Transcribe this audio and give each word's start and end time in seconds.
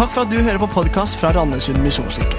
Takk 0.00 0.14
for 0.14 0.24
at 0.24 0.30
du 0.32 0.38
hører 0.40 0.56
på 0.56 0.66
podkast 0.72 1.18
fra 1.20 1.28
Randesund 1.36 1.82
misjonskirke. 1.84 2.38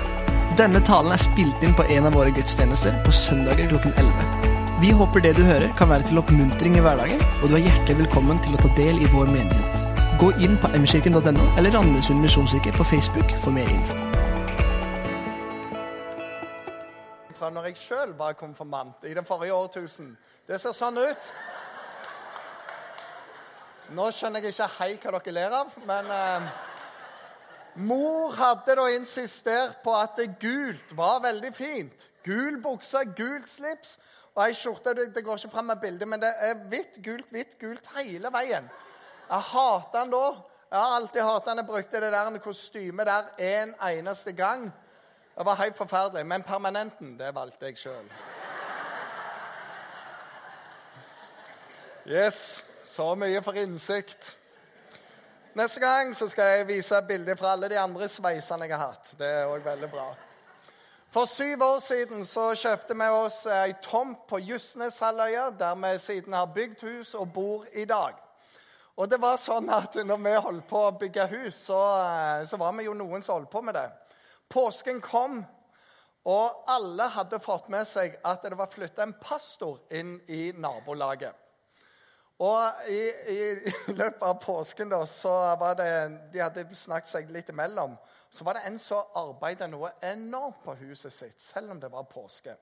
Denne 0.58 0.80
talen 0.82 1.14
er 1.14 1.22
spilt 1.22 1.62
inn 1.62 1.76
på 1.78 1.84
en 1.94 2.08
av 2.10 2.16
våre 2.18 2.32
gudstjenester 2.34 2.96
på 3.06 3.12
søndager 3.14 3.68
klokken 3.70 3.94
11. 4.02 4.48
Vi 4.82 4.90
håper 4.98 5.22
det 5.22 5.36
du 5.38 5.44
hører, 5.46 5.68
kan 5.78 5.92
være 5.92 6.08
til 6.10 6.18
oppmuntring 6.18 6.80
i 6.80 6.82
hverdagen, 6.82 7.22
og 7.22 7.52
du 7.52 7.60
er 7.60 7.68
hjertelig 7.68 8.00
velkommen 8.00 8.42
til 8.42 8.58
å 8.58 8.62
ta 8.64 8.72
del 8.80 8.98
i 8.98 9.10
vår 9.12 9.30
menighet. 9.30 9.84
Gå 10.24 10.32
inn 10.42 10.58
på 10.64 10.72
mkirken.no 10.74 11.46
eller 11.52 11.78
Randesund 11.78 12.26
misjonskirke 12.26 12.74
på 12.80 12.88
Facebook 12.96 13.36
for 13.44 13.54
mer 13.54 13.70
info. 13.70 14.00
fra 17.38 17.50
når 17.54 17.70
jeg 17.70 17.78
sjøl 17.78 18.18
var 18.18 18.34
konfirmant 18.42 19.06
i 19.06 19.14
det 19.14 19.26
forrige 19.26 19.54
årtusen. 19.54 20.12
Det 20.50 20.58
ser 20.62 20.74
sånn 20.78 20.98
ut. 20.98 21.30
Nå 23.94 24.10
skjønner 24.18 24.42
jeg 24.42 24.58
ikke 24.58 24.74
helt 24.80 25.06
hva 25.06 25.22
dere 25.22 25.38
ler 25.38 25.56
av, 25.62 25.80
men 25.86 26.12
eh, 26.18 26.52
Mor 27.76 28.34
hadde 28.36 28.76
da 28.76 28.88
insistert 28.92 29.80
på 29.84 29.94
at 29.96 30.18
det 30.20 30.34
gult 30.42 30.96
var 30.98 31.22
veldig 31.24 31.54
fint. 31.56 32.08
Gul 32.26 32.60
bukse, 32.62 33.06
gult 33.18 33.50
slips 33.50 33.96
og 34.36 34.44
ei 34.46 34.56
skjorte. 34.56 34.94
Det, 34.94 35.24
går 35.24 35.40
ikke 35.40 35.54
fram 35.54 35.72
med 35.72 35.80
bildet, 35.82 36.08
men 36.08 36.22
det 36.22 36.34
er 36.38 36.60
hvitt, 36.70 37.00
gult, 37.04 37.30
hvitt, 37.32 37.58
gult 37.60 37.88
hele 37.96 38.32
veien. 38.34 38.68
Jeg 39.30 39.48
hater 39.54 40.00
den 40.02 40.12
da. 40.12 40.26
Jeg 40.72 40.80
har 40.80 40.98
alltid 40.98 41.22
hatet 41.22 41.48
den. 41.48 41.58
Jeg 41.58 41.68
brukte 41.68 42.02
det 42.02 42.12
der 42.12 42.38
kostymet 42.44 43.08
der 43.08 43.32
en 43.38 43.74
eneste 43.88 44.32
gang. 44.32 44.72
Det 45.38 45.46
var 45.46 45.56
helt 45.56 45.78
forferdelig. 45.78 46.26
Men 46.26 46.44
permanenten, 46.44 47.20
det 47.20 47.36
valgte 47.36 47.66
jeg 47.66 47.78
sjøl. 47.78 48.12
Yes, 52.06 52.64
så 52.84 53.16
mye 53.16 53.42
for 53.44 53.54
innsikt. 53.54 54.38
Neste 55.54 55.82
gang 55.84 56.14
så 56.16 56.30
skal 56.32 56.48
jeg 56.48 56.68
vise 56.70 56.96
bilder 57.04 57.36
fra 57.36 57.50
alle 57.52 57.68
de 57.68 57.76
andre 57.76 58.08
sveisene 58.08 58.70
jeg 58.70 58.78
har 58.78 58.94
hatt. 58.94 59.10
Det 59.20 59.28
er 59.28 59.50
òg 59.52 59.66
veldig 59.66 59.90
bra. 59.92 60.06
For 61.12 61.28
syv 61.28 61.66
år 61.66 61.82
siden 61.84 62.24
så 62.24 62.54
kjøpte 62.56 62.96
vi 62.96 63.08
oss 63.12 63.42
ei 63.52 63.74
tomt 63.84 64.22
på 64.30 64.40
Justneshalvøya, 64.40 65.50
der 65.60 65.76
vi 65.76 65.92
siden 66.00 66.38
har 66.40 66.54
bygd 66.56 66.86
hus 66.88 67.12
og 67.20 67.34
bor 67.36 67.66
i 67.76 67.84
dag. 67.84 68.16
Og 68.96 69.12
det 69.12 69.20
var 69.20 69.36
sånn 69.44 69.68
at 69.76 70.00
når 70.00 70.24
vi 70.24 70.38
holdt 70.46 70.68
på 70.70 70.86
å 70.86 70.96
bygge 71.04 71.28
hus, 71.34 71.60
så, 71.68 71.82
eh, 72.00 72.48
så 72.48 72.56
var 72.56 72.72
vi 72.78 72.88
jo 72.88 72.96
noen 72.96 73.24
som 73.24 73.36
holdt 73.36 73.52
på 73.52 73.62
med 73.62 73.76
det. 73.76 73.90
Påsken 74.48 75.02
kom, 75.04 75.42
og 76.24 76.64
alle 76.68 77.12
hadde 77.12 77.44
fått 77.44 77.68
med 77.68 77.88
seg 77.88 78.16
at 78.24 78.48
det 78.48 78.56
var 78.56 78.72
flytta 78.72 79.04
en 79.04 79.18
pastor 79.20 79.82
inn 79.92 80.22
i 80.32 80.54
nabolaget. 80.56 81.36
Og 82.42 82.88
i, 82.90 83.02
i, 83.30 83.40
løpet 84.00 84.24
av 84.26 84.40
påsken 84.42 84.90
da, 84.90 85.04
så 85.06 85.34
var 85.62 85.76
det, 85.78 85.92
de 86.34 86.42
hadde 86.42 86.66
snakket 86.74 87.12
seg 87.12 87.30
litt 87.34 87.52
imellom. 87.54 87.94
Så 88.34 88.46
var 88.48 88.58
det 88.58 88.66
en 88.66 88.80
som 88.82 89.14
arbeidet 89.20 89.70
noe 89.70 89.92
enormt 90.02 90.64
på 90.66 90.74
huset 90.80 91.14
sitt, 91.14 91.38
selv 91.42 91.76
om 91.76 91.82
det 91.82 91.92
var 91.94 92.10
påske. 92.10 92.56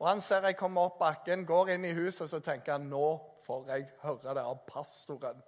Og 0.00 0.08
Han 0.08 0.20
ser 0.24 0.44
jeg 0.48 0.56
kommer 0.56 0.88
opp 0.88 0.98
bakken, 1.00 1.46
går 1.48 1.74
inn 1.74 1.84
i 1.88 1.96
huset, 1.96 2.28
så 2.28 2.40
tenker 2.44 2.76
han 2.76 2.88
nå 2.92 3.14
får 3.46 3.72
jeg 3.72 3.88
høre 4.02 4.36
det 4.36 4.44
av 4.44 4.60
pastoren. 4.68 5.40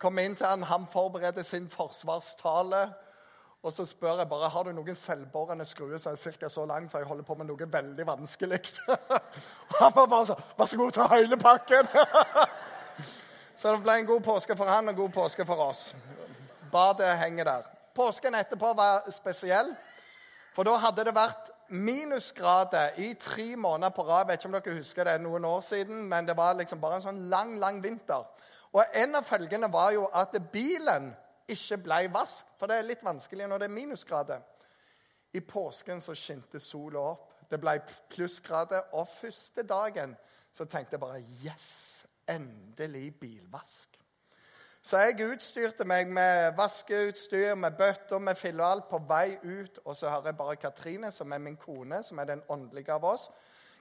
Kommer 0.00 0.24
inn 0.24 0.36
til 0.36 0.48
han, 0.48 0.64
Han 0.64 0.88
forbereder 0.88 1.44
sin 1.44 1.68
forsvarstale. 1.68 2.88
Og 3.60 3.72
så 3.76 3.84
spør 3.84 4.22
jeg 4.22 4.28
bare 4.28 4.48
har 4.48 4.64
du 4.64 4.72
noen 4.72 4.96
selvbårende 4.96 5.66
skruer 5.68 6.00
som 6.00 6.14
er 6.16 6.36
ca. 6.40 6.48
så 6.48 6.64
lang, 6.64 6.88
for 6.88 6.98
jeg 6.98 7.08
holder 7.08 7.24
på 7.28 7.34
med 7.36 7.50
noe 7.50 7.72
veldig 7.72 8.06
vanskelig. 8.08 8.60
Han 9.80 9.92
var 9.92 10.06
bare 10.06 10.30
sånn 10.30 10.40
Vær 10.56 10.70
så 10.70 10.80
god, 10.80 10.92
ta 10.96 11.08
hele 11.12 11.36
pakken! 11.36 11.92
Så 13.56 13.74
det 13.74 13.82
ble 13.84 13.98
en 14.00 14.08
god 14.08 14.22
påske 14.24 14.56
for 14.56 14.70
han 14.70 14.88
og 14.88 14.96
god 14.96 15.14
påske 15.14 15.46
for 15.46 15.62
oss. 15.68 15.94
Badet 16.72 17.10
henger 17.20 17.44
der. 17.44 17.70
Påsken 17.94 18.34
etterpå 18.34 18.72
var 18.78 19.10
spesiell, 19.12 19.74
for 20.54 20.66
da 20.66 20.76
hadde 20.80 21.04
det 21.04 21.14
vært 21.14 21.50
minusgrader 21.70 22.98
i 23.02 23.14
tre 23.14 23.56
måneder 23.56 23.92
på 23.94 24.02
rad. 24.02 24.24
Jeg 24.24 24.28
vet 24.28 24.40
ikke 24.40 24.48
om 24.48 24.56
dere 24.56 24.76
husker 24.78 25.06
det 25.06 25.16
noen 25.22 25.44
år 25.44 25.60
siden, 25.66 26.02
men 26.08 26.26
det 26.26 26.36
var 26.36 26.56
liksom 26.58 26.80
bare 26.80 26.98
en 26.98 27.04
sånn 27.04 27.20
lang, 27.30 27.56
lang 27.58 27.82
vinter. 27.82 28.26
Og 28.72 28.84
en 28.94 29.18
av 29.18 29.26
følgene 29.26 29.70
var 29.72 29.92
jo 29.94 30.06
at 30.14 30.34
bilen 30.52 31.10
ikke 31.50 31.80
ble 31.84 32.00
vask, 32.14 32.46
for 32.58 32.70
det 32.70 32.78
er 32.78 32.88
litt 32.88 33.04
vanskelig 33.04 33.48
når 33.50 33.62
det 33.62 33.68
er 33.70 33.74
minusgrader. 33.74 34.42
I 35.32 35.40
påsken 35.46 36.02
så 36.02 36.14
skinte 36.14 36.60
sola 36.62 37.02
opp. 37.12 37.26
Det 37.50 37.58
ble 37.58 37.76
plussgrader. 38.10 38.92
Og 38.98 39.08
første 39.10 39.62
dagen 39.66 40.14
så 40.54 40.66
tenkte 40.66 40.96
jeg 40.96 41.02
bare 41.02 41.22
Yes! 41.44 42.04
Endelig 42.30 43.14
bilvask. 43.20 44.00
Så 44.82 44.98
jeg 44.98 45.20
utstyrte 45.28 45.84
meg 45.84 46.08
med 46.08 46.54
vaskeutstyr, 46.56 47.54
med 47.54 47.76
bøtter, 47.76 48.18
med 48.18 48.38
fille 48.40 48.68
på 48.90 49.00
vei 49.08 49.36
ut. 49.42 49.78
Og 49.84 49.96
så 49.96 50.08
hører 50.08 50.30
jeg 50.30 50.36
bare 50.36 50.56
Katrine, 50.56 51.10
som 51.12 51.32
er 51.32 51.38
min 51.38 51.56
kone, 51.56 52.02
som 52.02 52.18
er 52.18 52.24
den 52.24 52.42
åndelige 52.48 52.92
av 52.92 53.04
oss. 53.04 53.28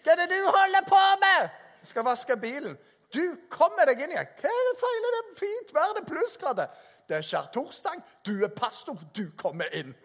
Hva 0.04 0.12
er 0.12 0.26
det 0.26 0.30
du 0.36 0.44
holder 0.44 0.88
på 0.88 1.02
med? 1.24 1.50
Jeg 1.80 1.92
skal 1.94 2.06
vaske 2.06 2.38
bilen. 2.38 2.78
Du, 3.14 3.24
kom 3.50 3.72
med 3.78 3.88
deg 3.90 4.04
inn 4.04 4.12
igjen. 4.14 4.28
Hva 4.42 4.52
er 4.52 4.68
det 4.68 4.80
feil? 4.82 5.06
Det 5.06 5.20
er 5.20 5.30
fint 5.40 5.74
vær, 5.74 5.94
det 5.96 6.04
er 6.04 6.10
plussgrader. 6.12 6.82
Det 7.10 7.18
er 7.18 7.26
skjærtorsdag. 7.26 8.04
Du 8.28 8.44
er 8.44 8.52
pastor. 8.54 9.00
Du 9.16 9.32
kommer 9.38 9.72
inn. 9.74 9.96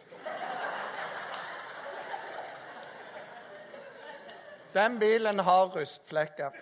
Den 4.75 4.99
bilen 4.99 5.39
har 5.39 5.67
rustflekker. 5.75 6.55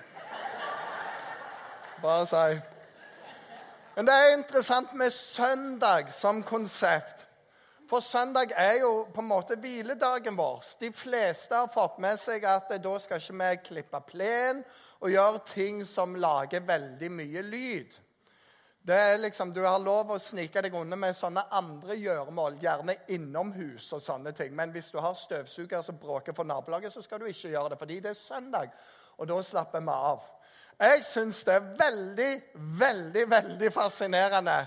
Bare 2.02 2.26
si. 2.26 2.60
Men 3.94 4.06
det 4.08 4.14
er 4.14 4.32
interessant 4.34 4.94
med 4.98 5.12
søndag 5.12 6.08
som 6.12 6.42
konsept. 6.42 7.28
For 7.90 8.00
søndag 8.00 8.54
er 8.56 8.80
jo 8.80 9.04
på 9.14 9.20
en 9.20 9.28
måte 9.28 9.58
hviledagen 9.60 10.36
vår. 10.36 10.64
De 10.80 10.88
fleste 10.96 11.54
har 11.54 11.68
fått 11.70 12.00
med 12.00 12.18
seg 12.18 12.46
at 12.48 12.72
da 12.82 12.94
skal 12.98 13.20
ikke 13.20 13.36
vi 13.38 13.50
klippe 13.68 14.00
plen 14.08 14.62
og 14.98 15.12
gjøre 15.12 15.42
ting 15.46 15.82
som 15.86 16.16
lager 16.16 16.64
veldig 16.66 17.10
mye 17.12 17.42
lyd. 17.44 17.92
Det 18.84 18.94
er 18.94 19.19
liksom, 19.19 19.53
Du 19.53 19.60
har 19.62 19.78
lov 19.78 20.10
å 20.10 20.19
snike 20.19 20.62
deg 20.65 20.75
unna 20.75 20.97
med 20.98 21.15
sånne 21.15 21.44
andre 21.54 21.94
gjøremål, 21.94 22.56
gjerne 22.59 22.97
innomhus. 23.15 23.93
og 23.93 24.03
sånne 24.03 24.32
ting. 24.32 24.56
Men 24.56 24.72
hvis 24.72 24.91
du 24.91 24.98
har 24.98 25.15
støvsuger 25.15 25.82
som 25.82 25.98
bråker 25.98 26.32
for 26.32 26.44
nabolaget, 26.44 26.92
så 26.92 27.03
skal 27.03 27.21
du 27.21 27.26
ikke 27.26 27.48
gjøre 27.48 27.69
det, 27.71 27.78
fordi 27.78 28.00
det 28.00 28.10
er 28.10 28.15
søndag. 28.15 28.72
Og 29.19 29.28
da 29.28 29.42
slapper 29.42 29.81
vi 29.81 29.88
av. 29.88 30.22
Jeg 30.81 31.04
syns 31.04 31.44
det 31.44 31.54
er 31.54 31.69
veldig, 31.78 32.42
veldig, 32.54 33.31
veldig 33.31 33.72
fascinerende 33.72 34.66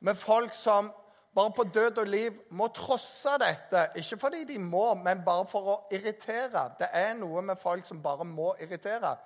med 0.00 0.14
folk 0.14 0.54
som 0.54 0.92
bare 1.34 1.50
på 1.50 1.64
død 1.64 1.98
og 1.98 2.06
liv 2.06 2.38
må 2.50 2.68
trosse 2.68 3.34
dette. 3.38 3.88
Ikke 3.96 4.18
fordi 4.18 4.44
de 4.44 4.58
må, 4.58 4.94
men 4.94 5.24
bare 5.24 5.46
for 5.46 5.72
å 5.72 5.76
irritere. 5.90 6.70
Det 6.78 6.88
er 6.92 7.14
noe 7.18 7.42
med 7.42 7.58
folk 7.58 7.86
som 7.86 8.02
bare 8.02 8.24
må 8.24 8.54
irritere 8.60 9.16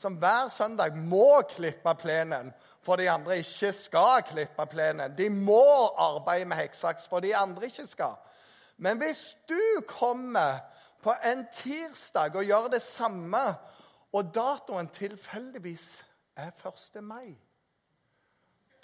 som 0.00 0.16
hver 0.16 0.48
søndag 0.48 0.96
må 0.96 1.42
klippe 1.48 1.92
plenen 2.00 2.54
for 2.80 2.96
de 2.96 3.10
andre 3.10 3.36
ikke 3.42 3.72
skal 3.76 4.22
klippe 4.24 4.64
plenen. 4.72 5.12
De 5.18 5.28
må 5.30 5.92
arbeide 6.00 6.48
med 6.48 6.56
hekksaks 6.56 7.08
for 7.08 7.20
de 7.20 7.34
andre 7.36 7.68
ikke 7.68 7.86
skal. 7.86 8.16
Men 8.80 8.96
hvis 8.98 9.36
du 9.48 9.84
kommer 9.88 10.62
på 11.02 11.12
en 11.24 11.44
tirsdag 11.52 12.36
og 12.36 12.44
gjør 12.44 12.70
det 12.72 12.82
samme, 12.82 13.42
og 14.12 14.34
datoen 14.34 14.88
tilfeldigvis 14.88 16.04
er 16.36 16.50
1. 16.96 17.02
mai 17.04 17.36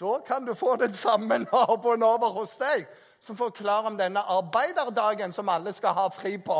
Da 0.00 0.18
kan 0.26 0.44
du 0.44 0.54
få 0.54 0.76
den 0.76 0.92
samme 0.92 1.38
naboen 1.38 2.02
over 2.02 2.28
hos 2.36 2.58
deg 2.60 2.84
som 3.20 3.36
forklarer 3.36 3.88
om 3.88 3.96
denne 3.98 4.20
arbeiderdagen 4.20 5.32
som 5.32 5.48
alle 5.48 5.72
skal 5.72 5.96
ha 5.96 6.08
fri 6.12 6.36
på. 6.38 6.58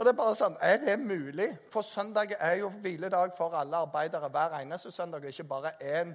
Og 0.00 0.06
det 0.06 0.14
Er 0.14 0.16
bare 0.16 0.36
sånn, 0.36 0.54
er 0.64 0.78
det 0.80 0.94
mulig? 0.96 1.50
For 1.68 1.84
søndag 1.84 2.30
er 2.38 2.54
jo 2.62 2.70
hviledag 2.80 3.34
for 3.36 3.52
alle 3.52 3.82
arbeidere 3.84 4.30
hver 4.32 4.54
eneste 4.56 4.88
søndag, 4.90 5.26
ikke 5.28 5.44
bare 5.44 5.72
én 5.76 6.14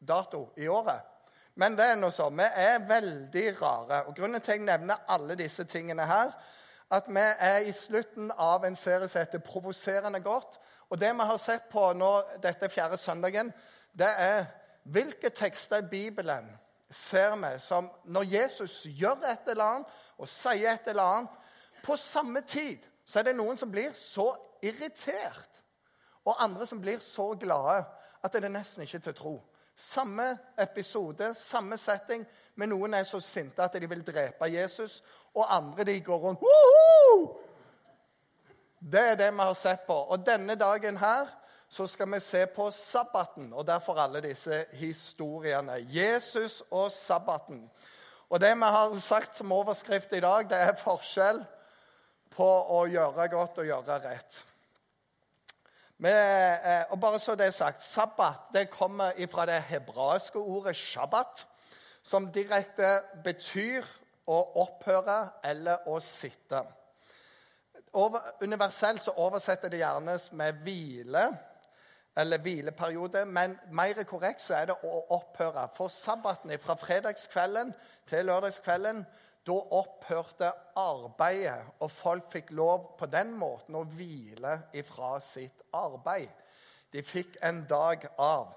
dato 0.00 0.54
i 0.56 0.68
året. 0.72 1.02
Men 1.54 1.76
det 1.76 1.84
er 1.84 1.98
noe 2.00 2.10
sånn, 2.10 2.36
Vi 2.36 2.46
er 2.56 2.78
veldig 2.88 3.60
rare. 3.60 4.06
Og 4.06 4.16
Grunnen 4.16 4.40
til 4.40 4.52
at 4.52 4.56
jeg 4.56 4.64
nevner 4.64 5.04
alle 5.08 5.36
disse 5.36 5.64
tingene 5.64 6.06
her, 6.06 6.32
at 6.90 7.04
vi 7.08 7.20
er 7.20 7.58
i 7.68 7.72
slutten 7.72 8.32
av 8.38 8.64
en 8.64 8.76
serie 8.76 9.08
som 9.08 9.20
heter 9.20 9.38
'Provoserende 9.38 10.20
godt'. 10.20 10.58
Og 10.90 11.00
det 11.00 11.12
vi 11.12 11.24
har 11.24 11.36
sett 11.36 11.68
på 11.70 11.92
nå 11.92 12.22
dette 12.42 12.68
fjerde 12.68 12.96
søndagen, 12.96 13.52
det 13.98 14.14
er 14.18 14.44
hvilke 14.84 15.28
tekster 15.28 15.76
i 15.76 15.88
Bibelen 15.90 16.58
ser 16.90 17.36
vi 17.36 17.58
som 17.58 17.90
når 18.04 18.22
Jesus 18.22 18.86
gjør 18.86 19.30
et 19.32 19.48
eller 19.48 19.64
annet 19.64 19.86
og 20.18 20.28
sier 20.28 20.72
et 20.72 20.88
eller 20.88 21.02
annet, 21.02 21.30
på 21.82 21.96
samme 21.96 22.40
tid 22.46 22.84
så 23.08 23.20
er 23.20 23.30
det 23.30 23.36
noen 23.38 23.56
som 23.56 23.70
blir 23.72 23.94
så 23.96 24.30
irritert, 24.62 25.62
og 26.24 26.36
andre 26.44 26.66
som 26.66 26.80
blir 26.80 27.00
så 27.00 27.30
glade 27.40 27.84
at 28.24 28.34
det 28.34 28.44
er 28.44 28.52
nesten 28.52 28.84
ikke 28.84 29.00
til 29.00 29.14
å 29.14 29.18
tro. 29.18 29.34
Samme 29.78 30.32
episode, 30.58 31.30
samme 31.38 31.78
setting, 31.78 32.24
men 32.58 32.72
noen 32.72 32.98
er 32.98 33.06
så 33.06 33.20
sinte 33.22 33.62
at 33.62 33.76
de 33.78 33.88
vil 33.88 34.02
drepe 34.04 34.50
Jesus, 34.50 34.98
og 35.32 35.46
andre 35.54 35.86
de 35.86 36.00
går 36.04 36.24
rundt! 36.24 36.42
Det 38.78 39.04
er 39.12 39.14
det 39.18 39.30
vi 39.32 39.42
har 39.42 39.54
sett 39.58 39.86
på. 39.86 39.94
Og 39.94 40.26
denne 40.26 40.54
dagen 40.58 40.98
her 40.98 41.30
så 41.68 41.86
skal 41.86 42.10
vi 42.12 42.20
se 42.20 42.44
på 42.46 42.70
sabbaten, 42.74 43.52
og 43.52 43.66
derfor 43.66 43.98
alle 44.02 44.20
disse 44.24 44.64
historiene. 44.72 45.78
Jesus 45.88 46.62
og 46.70 46.92
sabbaten. 46.92 47.70
Og 48.28 48.40
det 48.40 48.54
vi 48.56 48.72
har 48.76 48.94
sagt 48.94 49.36
som 49.36 49.52
overskrift 49.52 50.12
i 50.12 50.20
dag, 50.20 50.50
det 50.50 50.58
er 50.58 50.76
forskjell 50.76 51.42
på 52.38 52.46
å 52.46 52.84
gjøre 52.86 53.26
godt 53.32 53.58
og 53.62 53.68
gjøre 53.68 53.98
rett. 54.04 54.44
Med, 55.98 56.14
eh, 56.62 56.84
og 56.92 57.00
bare 57.02 57.18
så 57.18 57.34
det 57.34 57.48
er 57.48 57.56
sagt, 57.56 57.82
Sabbat 57.82 58.52
det 58.54 58.68
kommer 58.70 59.16
fra 59.30 59.46
det 59.50 59.58
hebraiske 59.66 60.38
ordet 60.38 60.76
shabbat, 60.78 61.42
som 62.02 62.30
direkte 62.32 63.00
betyr 63.24 63.86
å 64.30 64.38
opphøre 64.62 65.18
eller 65.44 65.88
å 65.90 65.98
sitte. 66.00 66.62
Universelt 68.40 69.02
så 69.02 69.16
oversetter 69.16 69.72
det 69.72 69.80
gjerne 69.80 70.18
med 70.38 70.62
hvile 70.62 71.24
eller 72.18 72.42
hvileperiode, 72.42 73.24
men 73.26 73.56
mer 73.70 74.02
korrekt 74.06 74.42
så 74.42 74.54
er 74.58 74.70
det 74.70 74.76
å 74.84 75.00
opphøre. 75.14 75.68
For 75.74 75.90
sabbaten 75.92 76.54
fra 76.62 76.74
fredagskvelden 76.78 77.72
til 78.10 78.26
lørdagskvelden 78.26 79.04
da 79.48 79.56
opphørte 79.78 80.52
arbeidet, 80.76 81.72
og 81.80 81.90
folk 81.90 82.28
fikk 82.32 82.52
lov 82.56 82.92
på 82.98 83.08
den 83.10 83.32
måten 83.38 83.78
å 83.78 83.86
hvile 83.88 84.58
ifra 84.76 85.16
sitt 85.24 85.64
arbeid. 85.72 86.28
De 86.92 87.02
fikk 87.04 87.36
en 87.44 87.64
dag 87.68 88.06
av. 88.18 88.54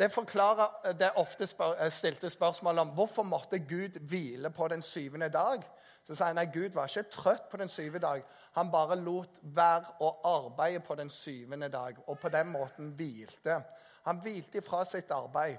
Det 0.00 0.08
forklarer 0.12 0.94
det 0.96 1.10
ofte 1.20 1.46
spør, 1.46 1.76
stilte 1.92 2.30
spørsmål 2.32 2.78
om 2.78 2.92
hvorfor 2.96 3.22
måtte 3.22 3.58
Gud 3.58 3.98
hvile 4.08 4.50
på 4.50 4.68
den 4.68 4.82
syvende 4.82 5.28
dag. 5.28 5.64
Så 6.06 6.14
sier 6.14 6.32
han 6.32 6.40
at 6.40 6.52
Gud 6.54 6.72
var 6.72 6.88
ikke 6.88 7.10
trøtt 7.12 7.50
på 7.50 7.60
den 7.60 7.68
syvende 7.68 8.06
dag. 8.06 8.22
Han 8.56 8.70
bare 8.72 8.96
lot 8.96 9.42
være 9.42 9.92
å 10.00 10.14
arbeide 10.24 10.80
på 10.80 10.96
den 10.96 11.10
syvende 11.12 11.68
dag, 11.68 12.00
og 12.06 12.18
på 12.18 12.28
den 12.32 12.48
måten 12.48 12.94
hvilte. 12.96 13.60
Han 14.08 14.22
hvilte 14.24 14.58
ifra 14.58 14.84
sitt 14.88 15.12
arbeid. 15.12 15.58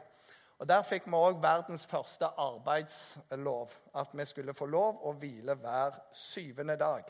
Og 0.62 0.68
Der 0.68 0.84
fikk 0.86 1.08
vi 1.10 1.18
òg 1.18 1.40
verdens 1.42 1.88
første 1.90 2.28
arbeidslov, 2.38 3.72
at 3.98 4.08
vi 4.14 4.26
skulle 4.26 4.54
få 4.54 4.66
lov 4.70 5.00
å 5.10 5.14
hvile 5.18 5.56
hver 5.58 5.96
syvende 6.14 6.76
dag. 6.78 7.08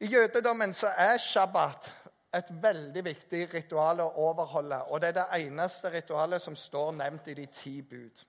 I 0.00 0.10
jødedommen 0.12 0.74
så 0.76 0.90
er 1.00 1.16
shabbat 1.16 1.88
et 2.34 2.50
veldig 2.62 3.04
viktig 3.04 3.54
ritual 3.54 4.02
å 4.04 4.10
overholde. 4.26 4.82
Og 4.92 5.00
det 5.00 5.08
er 5.08 5.16
det 5.16 5.46
eneste 5.46 5.94
ritualet 5.94 6.42
som 6.42 6.56
står 6.56 6.92
nevnt 6.92 7.32
i 7.32 7.38
de 7.40 7.46
ti 7.46 7.80
bud. 7.80 8.20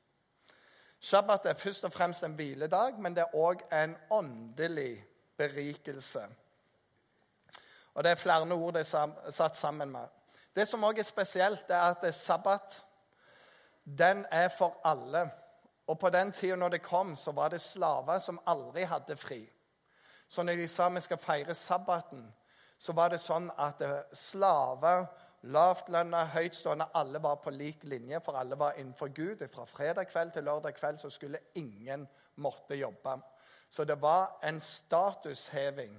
Shabbat 0.99 1.51
er 1.51 1.59
først 1.59 1.83
og 1.83 1.91
fremst 1.91 2.23
en 2.23 2.39
hviledag, 2.39 2.95
men 2.95 3.15
det 3.15 3.25
er 3.25 3.35
òg 3.35 3.67
en 3.75 3.97
åndelig 4.09 5.03
berikelse. 5.37 6.23
Og 7.93 8.03
Det 8.03 8.11
er 8.11 8.23
flere 8.23 8.53
ord 8.53 8.73
det 8.73 8.87
er 8.87 9.31
satt 9.31 9.57
sammen 9.57 9.91
med. 9.91 10.07
Det 10.55 10.67
som 10.67 10.83
òg 10.83 10.99
er 10.99 11.03
spesielt, 11.03 11.69
er 11.69 11.91
at 11.91 12.13
sabbat 12.15 12.84
den 13.85 14.25
er 14.31 14.49
for 14.49 14.77
alle. 14.83 15.29
Og 15.87 15.99
på 15.99 16.09
den 16.09 16.31
tida 16.31 16.55
når 16.55 16.69
det 16.69 16.81
kom, 16.81 17.15
så 17.15 17.31
var 17.31 17.49
det 17.49 17.61
slaver 17.61 18.19
som 18.19 18.39
aldri 18.45 18.83
hadde 18.83 19.15
fri. 19.15 19.43
Så 20.27 20.43
når 20.43 20.55
de 20.55 20.67
sa 20.67 20.89
vi 20.89 20.99
skal 20.99 21.17
feire 21.17 21.53
sabbaten, 21.53 22.33
så 22.77 22.93
var 22.93 23.13
det 23.13 23.21
sånn 23.21 23.51
at 23.61 23.81
eh, 23.85 24.01
slaver, 24.13 25.05
lavtlønna, 25.41 26.25
høytstående, 26.33 26.89
alle 26.97 27.21
var 27.21 27.37
på 27.43 27.53
lik 27.53 27.83
linje, 27.83 28.19
for 28.25 28.37
alle 28.37 28.57
var 28.59 28.79
innenfor 28.79 29.13
Gud. 29.13 29.45
Fra 29.53 29.65
fredag 29.69 30.09
kveld 30.09 30.33
til 30.33 30.43
lørdag 30.43 30.73
kveld 30.75 30.99
så 30.99 31.09
skulle 31.13 31.43
ingen 31.53 32.07
måtte 32.41 32.75
jobbe. 32.75 33.19
Så 33.69 33.85
det 33.85 34.01
var 34.01 34.39
en 34.43 34.59
statusheving 34.59 35.95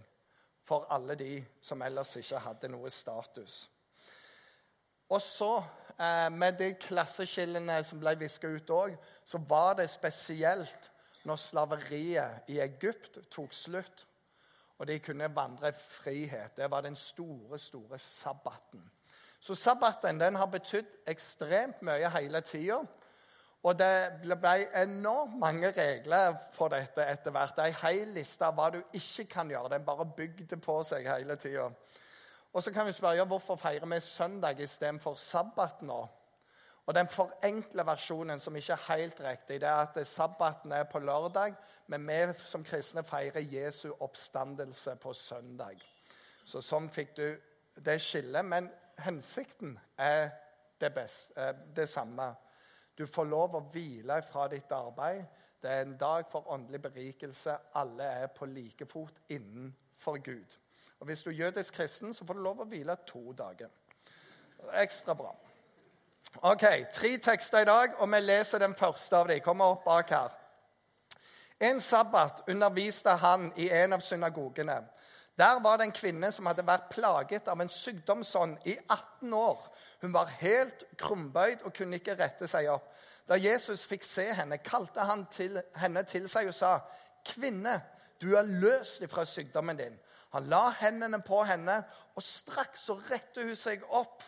for 0.66 0.86
alle 0.90 1.14
de 1.14 1.44
som 1.62 1.82
ellers 1.82 2.16
ikke 2.18 2.42
hadde 2.42 2.68
noe 2.72 2.90
status. 2.90 3.70
Og 5.08 5.22
så 5.22 5.52
med 6.32 6.58
de 6.58 6.74
klasseskillene 6.80 7.78
som 7.84 8.00
ble 8.00 8.12
viska 8.20 8.50
ut 8.52 8.70
òg, 8.70 8.96
så 9.24 9.40
var 9.48 9.78
det 9.78 9.88
spesielt 9.90 10.90
når 11.26 11.40
slaveriet 11.40 12.50
i 12.52 12.60
Egypt 12.60 13.18
tok 13.32 13.54
slutt, 13.56 14.04
og 14.78 14.86
de 14.90 14.98
kunne 15.00 15.30
vandre 15.34 15.72
i 15.72 15.78
frihet. 15.78 16.52
Det 16.56 16.68
var 16.70 16.84
den 16.84 16.96
store, 16.96 17.58
store 17.58 17.98
sabbaten. 17.98 18.84
Så 19.40 19.54
sabbaten 19.54 20.20
den 20.20 20.36
har 20.36 20.46
betydd 20.52 20.88
ekstremt 21.08 21.82
mye 21.86 22.10
hele 22.12 22.40
tida. 22.40 22.82
Og 23.66 23.74
det 23.78 24.36
ble 24.38 24.54
enormt 24.78 25.38
mange 25.40 25.72
regler 25.74 26.36
for 26.54 26.70
dette 26.70 27.02
etter 27.02 27.34
hvert. 27.34 27.56
Det 27.56 27.64
er 27.64 27.72
Ei 27.72 27.78
hel 27.80 28.12
liste 28.14 28.46
av 28.46 28.54
hva 28.54 28.68
du 28.74 28.78
ikke 28.94 29.24
kan 29.32 29.50
gjøre. 29.50 29.72
Den 29.72 29.86
bare 29.86 30.06
bygde 30.16 30.58
på 30.62 30.76
seg 30.86 31.08
hele 31.08 31.36
tida. 31.40 31.70
Og 32.56 32.62
så 32.62 32.72
kan 32.72 32.86
vi 32.86 32.92
spørre 32.96 33.18
ja, 33.18 33.24
hvorfor 33.28 33.56
feirer 33.60 33.86
vi 33.86 34.00
søndag 34.00 34.60
istedenfor 34.60 35.14
sabbat 35.14 35.82
nå? 35.82 36.06
Og 36.86 36.94
Den 36.94 37.08
forenkle 37.08 37.84
versjonen, 37.86 38.40
som 38.40 38.56
ikke 38.56 38.72
er 38.72 38.96
helt 38.96 39.20
riktig, 39.20 39.60
det 39.60 39.68
er 39.68 39.82
at 39.82 40.06
sabbaten 40.06 40.72
er 40.72 40.84
på 40.84 40.98
lørdag, 40.98 41.54
men 41.86 42.08
vi 42.08 42.32
som 42.44 42.64
kristne 42.64 43.04
feirer 43.04 43.40
Jesu 43.40 43.92
oppstandelse 44.00 44.96
på 44.96 45.12
søndag. 45.12 45.84
Så 46.44 46.62
sånn 46.62 46.88
fikk 46.88 47.16
du 47.16 47.36
det 47.84 48.00
skillet. 48.00 48.44
Men 48.44 48.70
hensikten 49.04 49.78
er 49.98 50.30
det, 50.80 50.94
best, 50.94 51.32
eh, 51.36 51.52
det 51.76 51.88
samme. 51.88 52.34
Du 52.98 53.06
får 53.06 53.24
lov 53.24 53.54
å 53.54 53.66
hvile 53.72 54.22
fra 54.22 54.48
ditt 54.48 54.72
arbeid. 54.72 55.26
Det 55.62 55.70
er 55.70 55.82
en 55.82 55.98
dag 55.98 56.24
for 56.30 56.48
åndelig 56.48 56.82
berikelse. 56.82 57.58
Alle 57.74 58.04
er 58.04 58.26
på 58.26 58.46
like 58.46 58.86
fot 58.86 59.20
innenfor 59.28 60.22
Gud. 60.24 60.56
Og 61.00 61.06
Hvis 61.06 61.22
du 61.22 61.30
er 61.30 61.34
jødisk 61.34 61.74
kristen, 61.74 62.14
så 62.14 62.24
får 62.24 62.34
du 62.34 62.40
lov 62.40 62.60
å 62.60 62.68
hvile 62.68 62.96
to 63.06 63.32
dager. 63.32 63.68
Ekstra 64.72 65.14
bra. 65.14 65.34
Ok, 66.42 66.64
Tre 66.92 67.18
tekster 67.22 67.58
i 67.58 67.64
dag, 67.68 67.94
og 67.98 68.10
vi 68.12 68.20
leser 68.20 68.58
den 68.58 68.74
første 68.74 69.16
av 69.16 69.28
dem. 69.28 69.40
Kommer 69.40 69.64
opp 69.76 69.84
bak 69.84 70.10
her. 70.10 70.34
En 71.60 71.80
sabbat 71.80 72.42
underviste 72.48 73.10
han 73.10 73.52
i 73.56 73.70
en 73.72 73.92
av 73.92 74.00
synagogene. 74.00 74.82
Der 75.38 75.60
var 75.60 75.76
det 75.76 75.84
en 75.84 75.92
kvinne 75.92 76.30
som 76.32 76.46
hadde 76.48 76.64
vært 76.64 76.88
plaget 76.90 77.48
av 77.48 77.60
en 77.60 77.68
sykdomsånd 77.68 78.56
i 78.64 78.76
18 78.88 79.32
år. 79.36 79.66
Hun 80.00 80.12
var 80.12 80.32
helt 80.40 80.84
krumbøyd 80.96 81.64
og 81.64 81.74
kunne 81.76 82.00
ikke 82.00 82.16
rette 82.16 82.48
seg 82.48 82.68
opp. 82.72 82.88
Da 83.28 83.36
Jesus 83.36 83.84
fikk 83.84 84.04
se 84.04 84.24
henne, 84.32 84.58
kalte 84.64 85.04
han 85.04 85.26
til, 85.32 85.60
henne 85.76 86.02
til 86.08 86.28
seg 86.28 86.48
og 86.48 86.54
sa, 86.54 86.78
'Kvinne, 87.26 87.80
du 88.20 88.36
er 88.36 88.42
løst 88.42 89.02
fra 89.10 89.24
sykdommen 89.24 89.76
din.' 89.76 89.98
Han 90.36 90.50
la 90.52 90.66
hendene 90.82 91.22
på 91.24 91.40
henne, 91.48 91.80
og 92.16 92.24
straks 92.24 92.86
så 92.90 92.98
rette 93.08 93.44
hun 93.46 93.56
seg 93.56 93.84
opp 93.88 94.24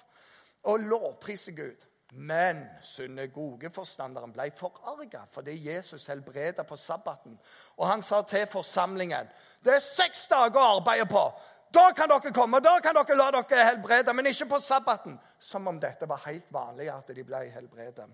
og 0.69 0.87
lovpriste 0.89 1.53
Gud. 1.57 1.85
Men 2.17 2.63
synagogeforstanderen 2.81 4.33
ble 4.33 4.47
forarga 4.57 5.27
fordi 5.29 5.59
Jesus 5.67 6.07
helbreda 6.09 6.65
på 6.65 6.77
sabbaten. 6.81 7.35
Og 7.77 7.85
han 7.91 8.03
sa 8.03 8.23
til 8.25 8.47
forsamlingen 8.49 9.29
det 9.65 9.75
er 9.75 9.85
seks 9.85 10.25
dager 10.33 10.57
å 10.57 10.79
arbeide 10.79 11.05
på. 11.11 11.27
Da 11.75 11.91
kan 11.93 12.09
dere 12.09 12.33
komme, 12.33 12.63
da 12.65 12.79
kan 12.81 12.97
dere 12.97 13.17
la 13.19 13.29
dere 13.37 13.67
helbrede, 13.75 14.15
men 14.17 14.31
ikke 14.31 14.49
på 14.55 14.63
sabbaten. 14.65 15.19
Som 15.39 15.69
om 15.69 15.81
dette 15.81 16.09
var 16.09 16.25
helt 16.25 16.49
vanlig 16.53 16.89
at 16.89 17.13
de 17.13 17.25
ble 17.29 17.43
helbredet. 17.53 18.09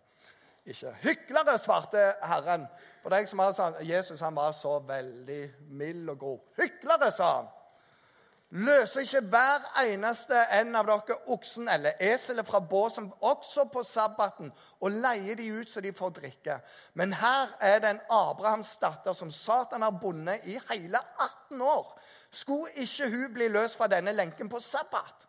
Ikke 0.66 0.90
hyklere, 1.04 1.58
svarte 1.60 2.14
Herren. 2.24 2.64
For 3.02 3.14
deg 3.14 3.28
som 3.30 3.42
hadde 3.44 3.58
sagt, 3.60 3.82
Jesus 3.84 4.22
han 4.24 4.34
var 4.34 4.56
så 4.56 4.78
veldig 4.88 5.42
mild 5.76 6.08
og 6.16 6.18
god. 6.18 6.46
Hyklere, 6.58 7.12
sa 7.14 7.30
han. 7.36 7.53
Løser 8.50 9.00
ikke 9.00 9.20
hver 9.32 9.64
eneste 9.80 10.38
en 10.58 10.76
av 10.78 10.86
dere 10.86 11.16
oksen 11.34 11.68
eller 11.72 11.96
eselet 11.98 12.46
fra 12.46 12.60
båsen 12.60 13.08
også 13.24 13.64
på 13.72 13.82
sabbaten 13.82 14.52
og 14.78 14.94
leier 14.94 15.34
de 15.40 15.48
ut 15.56 15.70
så 15.70 15.82
de 15.82 15.90
får 15.96 16.12
drikke? 16.20 16.58
Men 16.94 17.16
her 17.18 17.56
er 17.58 17.80
det 17.82 17.90
en 17.90 18.02
Abrahams 18.14 18.76
datter 18.78 19.16
som 19.16 19.32
Satan 19.34 19.82
har 19.82 19.96
bundet 19.98 20.46
i 20.46 20.58
hele 20.70 21.00
18 21.18 21.62
år. 21.62 21.96
Skulle 22.30 22.70
ikke 22.84 23.10
hun 23.10 23.34
bli 23.34 23.48
løst 23.48 23.80
fra 23.80 23.90
denne 23.90 24.14
lenken 24.14 24.48
på 24.52 24.60
sabbat? 24.62 25.26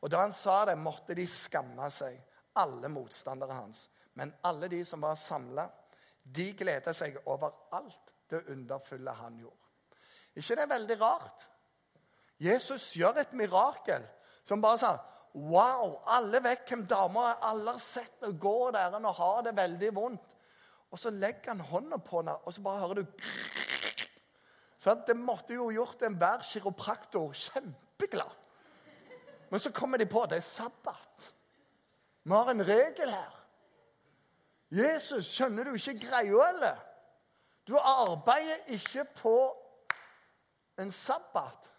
Og 0.00 0.10
da 0.10 0.22
han 0.22 0.32
sa 0.32 0.64
det, 0.68 0.78
måtte 0.78 1.16
de 1.18 1.26
skamme 1.26 1.90
seg, 1.90 2.14
alle 2.62 2.88
motstandere 2.92 3.58
hans. 3.58 3.88
Men 4.14 4.34
alle 4.46 4.68
de 4.70 4.84
som 4.86 5.02
var 5.02 5.18
samla, 5.18 5.66
de 6.22 6.52
gleda 6.54 6.94
seg 6.94 7.18
over 7.26 7.54
alt 7.74 8.14
det 8.30 8.44
underfulle 8.52 9.10
han 9.18 9.38
gjorde. 9.40 9.64
ikke 10.36 10.54
det 10.54 10.62
er 10.62 10.74
veldig 10.76 11.00
rart? 11.00 11.46
Jesus 12.40 12.92
gjør 12.94 13.18
et 13.22 13.32
mirakel 13.36 14.04
som 14.46 14.62
bare 14.62 14.80
sa 14.80 14.96
Wow! 15.38 15.98
Alle 16.08 16.40
vet 16.42 16.64
hvem 16.66 16.86
dama 16.88 17.28
er. 17.28 17.40
Alle 17.50 17.74
har 17.76 17.82
sett 17.82 18.24
henne 18.24 18.40
gå 18.40 18.70
der 18.74 18.94
og 18.96 19.14
har 19.14 19.42
det 19.46 19.56
veldig 19.56 19.90
vondt. 19.94 20.36
Og 20.90 20.98
så 20.98 21.12
legger 21.12 21.52
han 21.52 21.60
hånda 21.60 21.98
på 22.00 22.22
henne, 22.22 22.34
og 22.48 22.54
så 22.54 22.62
bare 22.64 22.80
hører 22.80 23.02
du 23.02 23.24
sånn, 24.82 25.04
Det 25.06 25.16
måtte 25.16 25.54
jo 25.54 25.68
gjort 25.74 26.02
enhver 26.06 26.42
kiropraktor 26.48 27.34
kjempeglad. 27.36 28.32
Men 29.50 29.60
så 29.60 29.72
kommer 29.72 30.00
de 30.00 30.08
på 30.08 30.24
det 30.28 30.40
er 30.40 30.48
sabbat. 30.48 31.28
Vi 32.24 32.32
har 32.34 32.50
en 32.50 32.64
regel 32.66 33.12
her. 33.12 33.36
Jesus, 34.68 35.28
skjønner 35.32 35.64
du 35.64 35.76
ikke 35.76 35.96
greia, 36.02 36.48
eller? 36.48 36.80
Du 37.68 37.76
arbeider 37.76 38.68
ikke 38.72 39.04
på 39.16 39.36
en 40.80 40.92
sabbat. 40.92 41.70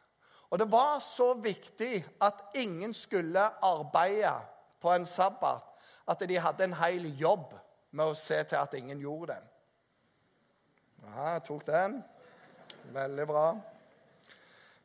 Og 0.50 0.60
det 0.60 0.72
var 0.72 1.00
så 1.04 1.34
viktig 1.38 2.06
at 2.22 2.42
ingen 2.58 2.94
skulle 2.94 3.42
arbeide 3.62 4.34
på 4.82 4.94
en 4.94 5.06
sabbat 5.06 5.66
at 6.10 6.24
de 6.30 6.40
hadde 6.42 6.66
en 6.66 6.78
hel 6.80 7.06
jobb 7.20 7.54
med 7.92 8.12
å 8.12 8.18
se 8.18 8.40
til 8.50 8.58
at 8.58 8.74
ingen 8.78 9.02
gjorde 9.02 9.36
det. 9.36 9.44
Ja, 11.06 11.34
jeg 11.34 11.44
tok 11.48 11.68
den. 11.68 12.00
Veldig 12.94 13.28
bra. 13.30 13.46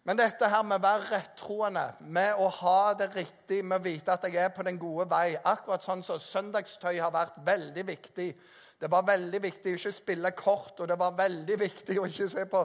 Men 0.04 0.20
dette 0.20 0.48
her 0.52 0.64
med 0.68 0.82
å 0.82 0.84
være 0.84 1.08
rettroende, 1.14 1.84
med 2.00 2.36
å 2.36 2.50
ha 2.60 2.92
det 2.98 3.08
riktig, 3.14 3.62
med 3.64 3.80
å 3.80 3.84
vite 3.86 4.12
at 4.12 4.26
jeg 4.28 4.36
er 4.42 4.52
på 4.52 4.64
den 4.66 4.76
gode 4.80 5.06
vei 5.08 5.38
Akkurat 5.40 5.84
sånn 5.84 6.04
som 6.04 6.20
søndagstøy 6.20 6.98
har 7.00 7.12
vært 7.14 7.38
veldig 7.46 7.86
viktig. 7.88 8.26
Det 8.80 8.90
var 8.90 9.06
veldig 9.06 9.40
viktig 9.42 9.72
å 9.72 9.78
ikke 9.78 9.92
spille 9.94 10.30
kort, 10.36 10.80
og 10.82 10.88
det 10.90 10.96
var 10.98 11.14
veldig 11.16 11.58
viktig 11.60 11.98
å 12.00 12.06
ikke 12.10 12.28
se 12.28 12.44
på 12.50 12.62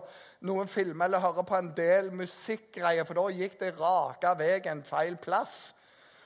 noen 0.50 0.68
filmer 0.68 1.06
eller 1.06 1.22
høre 1.24 1.46
på 1.48 1.56
en 1.56 1.70
del 1.78 2.10
musikkgreier, 2.18 3.06
for 3.08 3.20
da 3.20 3.28
gikk 3.30 3.60
det 3.62 3.76
raka 3.78 4.34
veien 4.40 4.82
feil 4.84 5.20
plass. 5.22 5.60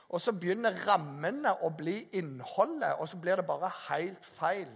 Og 0.08 0.22
så 0.22 0.32
begynner 0.36 0.76
rammene 0.86 1.52
å 1.66 1.70
bli 1.74 1.98
innholdet, 2.18 2.96
og 2.98 3.08
så 3.10 3.20
blir 3.20 3.40
det 3.40 3.46
bare 3.48 3.70
helt 3.88 4.26
feil. 4.36 4.70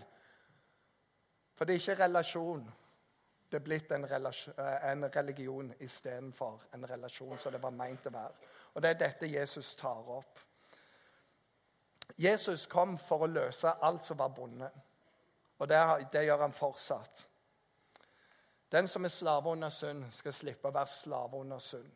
For 1.57 1.67
det 1.67 1.75
er 1.75 1.83
ikke 1.83 2.05
relasjon. 2.05 2.67
Det 3.51 3.57
er 3.57 3.65
blitt 3.65 3.93
en, 3.93 4.05
eh, 4.05 4.91
en 4.93 5.05
religion 5.15 5.73
istedenfor 5.81 6.61
en 6.75 6.85
relasjon 6.91 7.39
som 7.39 7.53
det 7.53 7.63
var 7.63 7.71
meint 7.71 8.07
å 8.07 8.13
være. 8.13 8.35
Og 8.75 8.83
Det 8.83 8.91
er 8.91 8.95
dette 8.95 9.33
Jesus 9.33 9.75
tar 9.75 10.09
opp. 10.09 10.39
Jesus 12.19 12.67
kom 12.67 12.99
for 12.99 13.19
å 13.19 13.33
løse 13.33 13.73
alt 13.83 14.05
som 14.05 14.19
var 14.19 14.29
bonde. 14.29 14.71
Og 15.59 15.69
det, 15.69 15.79
det 16.13 16.25
gjør 16.25 16.45
han 16.47 16.53
fortsatt. 16.53 17.25
Den 18.73 18.89
som 18.89 19.05
er 19.05 19.09
slave 19.09 19.51
under 19.51 19.69
synd, 19.69 20.05
skal 20.13 20.33
slippe 20.33 20.69
å 20.69 20.75
være 20.75 20.93
slave 20.93 21.41
under 21.41 21.59
synd. 21.59 21.89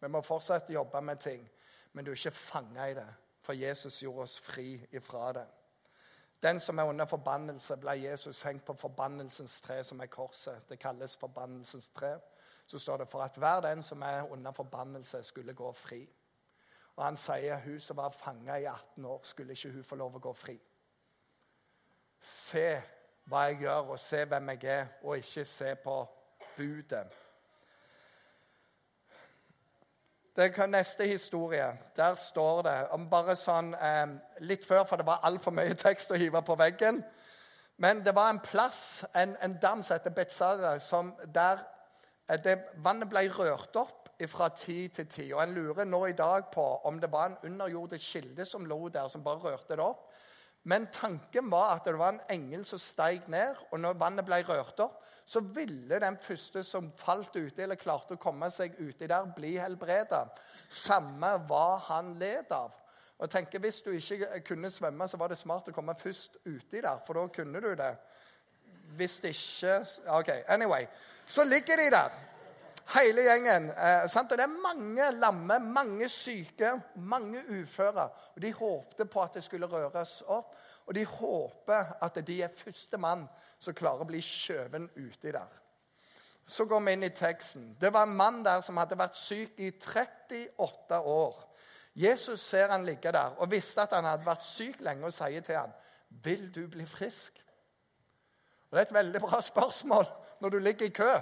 Vi 0.00 0.08
må 0.08 0.22
fortsatt 0.24 0.70
jobbe 0.72 1.00
med 1.00 1.20
ting, 1.20 1.44
men 1.92 2.04
du 2.04 2.10
er 2.10 2.18
ikke 2.18 2.30
fanga 2.30 2.88
i 2.90 2.96
det. 2.96 3.08
For 3.46 3.52
Jesus 3.52 4.00
gjorde 4.02 4.24
oss 4.26 4.38
fri 4.42 4.74
ifra 4.92 5.32
det. 5.36 5.46
Den 6.42 6.60
som 6.60 6.78
er 6.78 6.88
under 6.88 7.04
forbannelse, 7.04 7.76
ble 7.80 7.94
Jesus 8.00 8.42
hengt 8.42 8.64
på 8.64 8.74
forbannelsens 8.76 9.60
tre, 9.60 9.84
som 9.84 10.00
er 10.00 10.10
korset. 10.12 10.66
Det 10.68 10.78
kalles 10.78 11.16
forbannelsens 11.16 11.88
tre. 11.96 12.16
Så 12.66 12.78
står 12.78 12.96
det 12.96 13.08
for 13.08 13.22
at 13.22 13.36
hver 13.36 13.60
den 13.60 13.82
som 13.82 14.02
er 14.02 14.32
under 14.32 14.52
forbannelse, 14.52 15.22
skulle 15.22 15.54
gå 15.54 15.72
fri. 15.72 16.02
Og 16.96 17.04
han 17.04 17.16
sier 17.16 17.60
hun 17.64 17.80
som 17.80 17.96
var 17.96 18.10
fanga 18.10 18.58
i 18.58 18.64
18 18.64 19.04
år, 19.04 19.20
skulle 19.22 19.52
ikke 19.52 19.70
hun 19.70 19.84
få 19.84 19.96
lov 19.96 20.16
å 20.16 20.24
gå 20.28 20.32
fri. 20.32 20.56
Se 22.20 22.82
hva 23.26 23.46
jeg 23.48 23.60
gjør, 23.64 23.92
og 23.92 24.00
se 24.00 24.24
hvem 24.24 24.48
jeg 24.54 24.64
er, 24.64 24.86
og 25.02 25.16
ikke 25.16 25.44
se 25.44 25.74
på 25.84 25.96
budet. 26.56 27.06
Det 30.36 30.58
er 30.58 30.66
Neste 30.66 31.06
historie. 31.06 31.78
Der 31.96 32.14
står 32.14 32.62
det 32.62 32.88
om 32.92 33.10
bare 33.10 33.36
sånn 33.36 33.74
eh, 33.74 34.10
Litt 34.44 34.66
før, 34.68 34.84
for 34.84 35.00
det 35.00 35.06
var 35.06 35.24
altfor 35.24 35.54
mye 35.56 35.74
tekst 35.74 36.12
å 36.12 36.18
hive 36.20 36.42
på 36.44 36.54
veggen. 36.60 37.00
Men 37.80 38.02
det 38.04 38.14
var 38.14 38.30
en 38.30 38.40
plass, 38.40 39.04
en, 39.14 39.36
en 39.40 39.56
dam 39.60 39.82
som 39.82 39.96
heter 39.96 40.78
som 40.78 41.14
der 41.24 41.64
eh, 42.28 42.36
det, 42.44 42.58
vannet 42.84 43.08
ble 43.08 43.28
rørt 43.32 43.76
opp 43.76 44.10
fra 44.28 44.48
tid 44.48 44.88
til 44.88 45.06
tid. 45.06 45.32
Og 45.32 45.42
En 45.42 45.54
lurer 45.54 45.84
nå 45.84 46.06
i 46.06 46.12
dag 46.12 46.50
på 46.52 46.64
om 46.84 47.00
det 47.00 47.12
var 47.12 47.26
en 47.26 47.38
underjordisk 47.42 48.12
kilde 48.12 48.44
som 48.44 48.66
lå 48.66 48.88
der, 48.88 49.08
som 49.08 49.24
bare 49.24 49.38
rørte 49.38 49.76
det 49.76 49.80
opp. 49.80 50.12
Men 50.66 50.88
tanken 50.90 51.50
var 51.50 51.76
at 51.76 51.84
det 51.86 51.94
var 51.98 52.16
en 52.16 52.24
engel 52.30 52.64
som 52.66 52.80
steg 52.82 53.28
ned, 53.30 53.54
og 53.70 53.78
når 53.78 53.98
vannet 54.00 54.26
ble 54.26 54.40
rørt 54.48 54.80
opp, 54.82 54.96
så 55.26 55.38
ville 55.54 56.00
den 56.02 56.16
første 56.18 56.62
som 56.66 56.88
falt 56.98 57.36
uti, 57.36 57.62
eller 57.62 57.78
klarte 57.78 58.16
å 58.16 58.22
komme 58.22 58.48
seg 58.50 58.74
uti 58.80 59.06
der, 59.06 59.28
bli 59.36 59.52
helbreda. 59.62 60.24
Samme 60.68 61.36
hva 61.46 61.78
han 61.86 62.16
led 62.18 62.50
av. 62.54 62.74
Og 63.18 63.30
tenker, 63.30 63.58
Hvis 63.58 63.80
du 63.82 63.90
ikke 63.90 64.40
kunne 64.46 64.70
svømme, 64.70 65.08
så 65.08 65.16
var 65.16 65.28
det 65.28 65.38
smart 65.38 65.68
å 65.70 65.72
komme 65.72 65.94
først 65.94 66.36
uti 66.44 66.80
der, 66.80 66.98
for 67.06 67.14
da 67.14 67.26
kunne 67.28 67.60
du 67.60 67.74
det. 67.74 67.94
Hvis 68.98 69.18
det 69.22 69.36
ikke 69.36 69.78
OK, 70.18 70.30
anyway. 70.48 70.86
Så 71.26 71.44
ligger 71.44 71.76
de 71.76 71.90
der. 71.90 72.10
Hele 72.94 73.22
gjengen. 73.26 73.70
Eh, 73.70 74.02
og 74.02 74.30
Det 74.30 74.40
er 74.40 74.62
mange 74.62 75.10
lamme, 75.10 75.58
mange 75.58 76.08
syke, 76.08 76.82
mange 76.94 77.42
uføre. 77.48 78.08
Og 78.34 78.42
De 78.42 78.52
håpte 78.52 79.04
på 79.04 79.22
at 79.22 79.34
det 79.34 79.44
skulle 79.44 79.66
røres 79.66 80.22
opp, 80.26 80.54
og 80.86 80.94
de 80.94 81.04
håper 81.04 81.96
at 82.02 82.26
de 82.26 82.42
er 82.42 82.48
første 82.48 82.98
mann 82.98 83.28
som 83.58 83.74
klarer 83.74 84.04
å 84.04 84.06
bli 84.06 84.20
skjøven 84.22 84.90
uti 84.96 85.32
der. 85.32 85.50
Så 86.46 86.64
går 86.64 86.80
vi 86.80 86.92
inn 86.92 87.02
i 87.02 87.10
teksten. 87.10 87.76
Det 87.80 87.92
var 87.92 88.06
en 88.06 88.16
mann 88.16 88.44
der 88.44 88.60
som 88.60 88.76
hadde 88.76 88.98
vært 88.98 89.16
syk 89.18 89.58
i 89.58 89.72
38 89.72 91.00
år. 91.00 91.42
Jesus 91.96 92.40
ser 92.40 92.68
han 92.70 92.84
ligge 92.84 93.12
der 93.12 93.34
og 93.40 93.50
visste 93.50 93.82
at 93.82 93.96
han 93.96 94.04
hadde 94.04 94.26
vært 94.26 94.44
syk 94.44 94.80
lenge, 94.80 95.06
og 95.06 95.12
sier 95.12 95.40
til 95.40 95.56
ham, 95.56 95.72
'Vil 96.10 96.54
du 96.54 96.68
bli 96.68 96.86
frisk?' 96.86 97.42
Og 98.70 98.78
Det 98.78 98.78
er 98.78 98.82
et 98.82 98.94
veldig 98.94 99.20
bra 99.20 99.40
spørsmål 99.40 100.06
når 100.40 100.48
du 100.48 100.58
ligger 100.58 100.86
i 100.86 100.88
kø. 100.88 101.20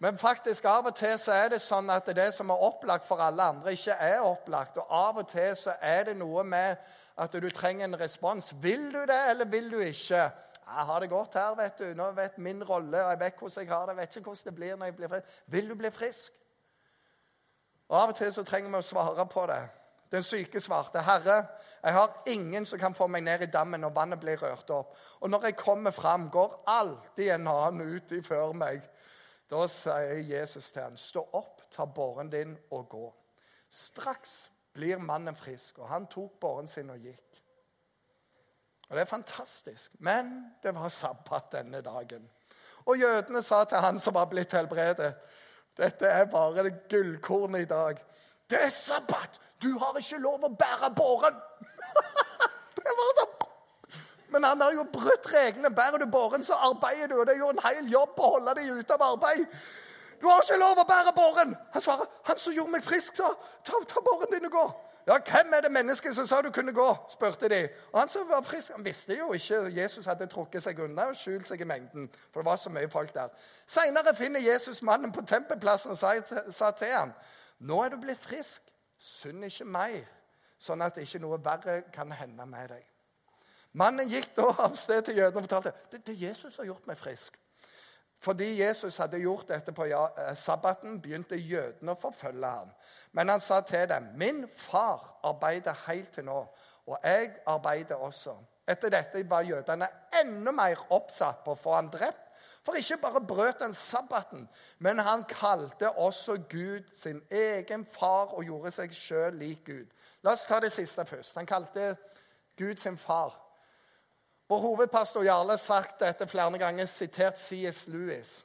Men 0.00 0.18
faktisk 0.18 0.64
av 0.64 0.86
og 0.88 0.94
til 0.96 1.18
så 1.20 1.34
er 1.36 1.50
det 1.52 1.58
sånn 1.60 1.90
at 1.92 2.06
det 2.16 2.30
som 2.32 2.48
er 2.50 2.62
opplagt 2.64 3.04
for 3.04 3.20
alle 3.20 3.50
andre, 3.52 3.74
ikke 3.76 3.98
er 4.00 4.22
opplagt. 4.24 4.78
Og 4.80 4.86
av 4.88 5.18
og 5.20 5.26
til 5.28 5.52
så 5.60 5.74
er 5.76 6.06
det 6.08 6.14
noe 6.16 6.44
med 6.44 6.80
at 7.20 7.34
du 7.36 7.48
trenger 7.52 7.84
en 7.84 7.98
respons. 8.00 8.48
Vil 8.62 8.86
du 8.94 9.02
det, 9.04 9.18
eller 9.30 9.44
vil 9.44 9.68
du 9.68 9.76
ikke? 9.84 10.22
Jeg 10.70 10.86
har 10.88 11.00
det 11.00 11.10
godt 11.10 11.36
her, 11.36 11.54
vet 11.58 11.82
du. 11.82 11.90
Nå 11.94 12.12
vet 12.16 12.38
min 12.38 12.64
rolle, 12.64 13.02
og 13.04 13.10
jeg 13.10 13.20
vet 13.20 13.42
hvordan 13.42 13.66
jeg 13.66 13.72
har 13.74 13.86
det. 13.86 13.92
Jeg 13.92 14.00
vet 14.00 14.16
ikke 14.16 14.30
hvordan 14.30 14.44
det 14.44 14.54
blir 14.54 14.76
når 14.76 14.86
jeg 14.86 14.96
blir 14.96 15.08
frisk. 15.08 15.42
Vil 15.46 15.68
du 15.68 15.74
bli 15.74 15.90
frisk? 15.90 16.32
Og 17.90 17.98
Av 18.00 18.08
og 18.08 18.16
til 18.16 18.32
så 18.32 18.44
trenger 18.46 18.70
vi 18.70 18.80
å 18.80 18.86
svare 18.86 19.26
på 19.28 19.46
det. 19.50 19.60
Den 20.10 20.22
syke 20.22 20.60
svarte, 20.60 20.98
'Herre, 20.98 21.46
jeg 21.82 21.92
har 21.92 22.22
ingen 22.26 22.66
som 22.66 22.78
kan 22.78 22.94
få 22.94 23.06
meg 23.06 23.22
ned 23.22 23.42
i 23.42 23.46
dammen 23.46 23.80
når 23.80 23.92
vannet 23.94 24.20
blir 24.20 24.42
rørt 24.42 24.70
opp.' 24.70 24.96
'Og 25.20 25.30
når 25.30 25.44
jeg 25.44 25.56
kommer 25.56 25.90
fram, 25.90 26.30
går 26.30 26.64
alltid 26.66 27.30
en 27.30 27.46
annen 27.46 27.94
ut 27.96 28.26
før 28.26 28.52
meg.' 28.52 28.88
Da 29.50 29.66
sier 29.66 30.20
Jesus 30.22 30.70
til 30.70 30.82
ham, 30.82 30.96
'Stå 30.96 31.28
opp, 31.32 31.70
ta 31.70 31.84
båren 31.84 32.30
din 32.30 32.58
og 32.70 32.88
gå.' 32.88 33.14
Straks 33.70 34.50
blir 34.72 34.98
mannen 34.98 35.36
frisk, 35.36 35.78
og 35.78 35.88
han 35.88 36.06
tok 36.06 36.40
båren 36.40 36.68
sin 36.68 36.90
og 36.90 36.98
gikk. 36.98 37.42
Og 38.88 38.96
Det 38.96 39.00
er 39.00 39.04
fantastisk. 39.04 39.92
Men 40.00 40.54
det 40.62 40.74
var 40.74 40.88
sabbat 40.88 41.52
denne 41.52 41.80
dagen. 41.80 42.30
Og 42.86 42.98
jødene 42.98 43.42
sa 43.42 43.64
til 43.64 43.78
han 43.78 43.98
som 43.98 44.14
var 44.14 44.24
blitt 44.24 44.52
helbredet, 44.52 45.14
'Dette 45.76 46.06
er 46.06 46.24
bare 46.24 46.64
det 46.64 46.88
gullkornet 46.88 47.60
i 47.60 47.64
dag.' 47.64 48.04
'Det 48.50 48.62
er 48.62 48.70
sabbat! 48.70 49.40
Du 49.62 49.78
har 49.78 49.98
ikke 49.98 50.18
lov 50.18 50.44
å 50.44 50.56
bære 50.56 50.94
båren!' 50.94 51.40
det 52.76 52.84
var 52.84 53.14
så 53.18 53.39
men 54.32 54.44
han 54.44 54.60
har 54.60 54.72
jo 54.72 54.86
brutt 54.92 55.26
reglene. 55.32 55.70
Bærer 55.74 55.98
du 55.98 56.06
båren, 56.10 56.44
så 56.44 56.54
arbeider 56.54 57.06
du. 57.06 57.20
Og 57.20 57.26
det 57.26 57.34
er 57.34 57.44
jo 57.44 57.50
en 57.52 57.64
hel 57.64 57.88
jobb 57.92 58.18
å 58.18 58.34
holde 58.36 58.54
deg 58.58 58.70
ute 58.80 58.94
av 58.94 59.06
arbeid. 59.12 59.46
Du 60.20 60.28
har 60.28 60.44
ikke 60.44 60.60
lov 60.60 60.78
å 60.78 60.84
bære 60.84 61.12
båren! 61.16 61.56
Han 61.72 61.82
svarer. 61.82 62.08
Han 62.28 62.38
som 62.38 62.52
gjorde 62.52 62.76
meg 62.76 62.84
frisk, 62.84 63.16
sa 63.16 63.32
ta, 63.64 63.80
ta 63.88 64.02
båren 64.04 64.32
din 64.34 64.48
og 64.50 64.56
gå. 64.56 64.64
Ja, 65.06 65.16
hvem 65.24 65.54
er 65.56 65.60
det 65.60 65.72
mennesket 65.72 66.14
som 66.14 66.26
sa 66.26 66.42
du 66.42 66.50
kunne 66.50 66.72
gå? 66.72 66.96
spurte 67.08 67.48
de. 67.48 67.68
Og 67.92 68.00
Han 68.00 68.08
som 68.08 68.28
var 68.28 68.42
frisk, 68.42 68.72
han 68.72 68.84
visste 68.84 69.16
jo 69.16 69.32
ikke 69.32 69.62
Jesus 69.74 70.06
hadde 70.06 70.26
trukket 70.26 70.62
seg 70.62 70.78
unna 70.84 71.08
og 71.10 71.16
skjult 71.16 71.48
seg 71.48 71.60
i 71.60 71.64
mengden. 71.64 72.10
for 72.32 72.42
det 72.42 72.46
var 72.46 72.56
så 72.56 72.70
mye 72.70 72.90
folk 72.90 73.14
der. 73.14 73.28
Senere 73.66 74.14
finner 74.14 74.40
Jesus 74.40 74.82
mannen 74.82 75.12
på 75.12 75.24
tempelplassen 75.26 75.90
og 75.90 75.98
sa 76.52 76.70
til 76.70 76.88
ham, 76.88 77.12
'Nå 77.60 77.82
er 77.84 77.88
du 77.88 77.96
blitt 77.96 78.20
frisk. 78.20 78.62
Synd 78.98 79.44
ikke 79.44 79.64
mer, 79.64 80.04
sånn 80.58 80.82
at 80.82 80.96
ikke 80.96 81.18
noe 81.18 81.44
verre 81.44 81.82
kan 81.92 82.12
hende 82.12 82.46
med 82.46 82.68
deg.' 82.68 82.89
Mannen 83.72 84.08
gikk 84.10 84.32
da 84.36 84.48
av 84.66 84.74
sted 84.78 85.04
til 85.06 85.20
jødene 85.20 85.42
og 85.42 85.46
fortalte 85.46 85.72
det, 85.92 86.02
det 86.06 86.16
Jesus 86.22 86.56
har 86.56 86.66
gjort 86.66 86.88
meg 86.90 86.98
frisk. 86.98 87.36
Fordi 88.20 88.60
Jesus 88.60 88.96
hadde 89.00 89.18
gjort 89.22 89.48
dette 89.48 89.72
på 89.72 89.86
eh, 89.88 90.34
sabbaten, 90.36 90.98
begynte 91.00 91.38
jødene 91.38 91.94
å 91.94 92.00
forfølge 92.00 92.46
ham. 92.46 92.72
Men 93.16 93.32
han 93.32 93.40
sa 93.40 93.60
til 93.60 93.88
dem, 93.88 94.10
'Min 94.14 94.48
far 94.56 95.20
arbeider 95.24 95.76
helt 95.86 96.12
til 96.12 96.24
nå, 96.24 96.46
og 96.86 96.98
jeg 97.04 97.32
arbeider 97.46 97.94
også.' 97.94 98.36
Etter 98.68 98.88
dette 98.88 99.30
var 99.30 99.42
jødene 99.42 99.88
enda 100.20 100.50
mer 100.50 100.84
oppsatt 100.90 101.40
på 101.44 101.52
å 101.52 101.58
få 101.58 101.74
ham 101.74 101.88
drept. 101.90 102.26
For 102.62 102.76
ikke 102.76 102.98
bare 103.02 103.20
brøt 103.20 103.62
han 103.62 103.74
sabbaten, 103.74 104.48
men 104.78 104.98
han 104.98 105.24
kalte 105.24 105.90
også 105.90 106.36
Gud 106.48 106.84
sin 106.92 107.22
egen 107.30 107.86
far 107.86 108.34
og 108.36 108.44
gjorde 108.44 108.70
seg 108.70 108.92
sjøl 108.94 109.34
lik 109.40 109.64
Gud. 109.64 109.88
La 110.22 110.36
oss 110.36 110.44
ta 110.44 110.60
det 110.60 110.72
siste 110.72 111.04
først. 111.04 111.34
Han 111.36 111.46
kalte 111.46 111.96
Gud 112.58 112.76
sin 112.76 112.98
far. 112.98 113.49
Vår 114.50 114.58
hovedpastor 114.58 115.22
Jarle 115.22 115.54
har 115.54 115.62
sagt 115.62 116.00
dette 116.00 116.26
flere 116.26 116.58
ganger, 116.58 116.86
sitert 116.90 117.38
C.S. 117.38 117.84
Lewis. 117.88 118.44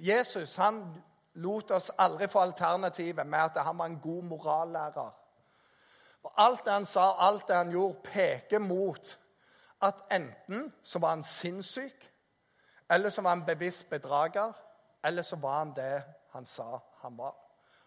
Jesus 0.00 0.54
han 0.56 0.78
lot 1.34 1.70
oss 1.70 1.90
aldri 1.98 2.24
få 2.28 2.40
alternativet 2.40 3.26
med 3.26 3.38
at 3.38 3.58
han 3.64 3.78
var 3.78 3.90
en 3.90 3.98
god 4.00 4.22
morallærer. 4.22 5.10
For 6.22 6.32
alt 6.40 6.64
det 6.64 6.72
han 6.72 6.86
sa, 6.86 7.04
alt 7.26 7.44
det 7.48 7.56
han 7.56 7.70
gjorde, 7.70 8.00
peker 8.04 8.58
mot 8.58 9.18
at 9.82 10.00
enten 10.10 10.72
så 10.82 10.98
var 10.98 11.08
han 11.08 11.22
sinnssyk, 11.22 12.06
eller 12.90 13.10
så 13.10 13.22
var 13.22 13.36
han 13.36 13.44
bevisst 13.44 13.90
bedrager, 13.90 14.52
eller 15.04 15.22
så 15.22 15.36
var 15.36 15.58
han 15.58 15.74
det 15.76 16.02
han 16.32 16.46
sa 16.46 16.78
han 17.02 17.18
var. 17.18 17.36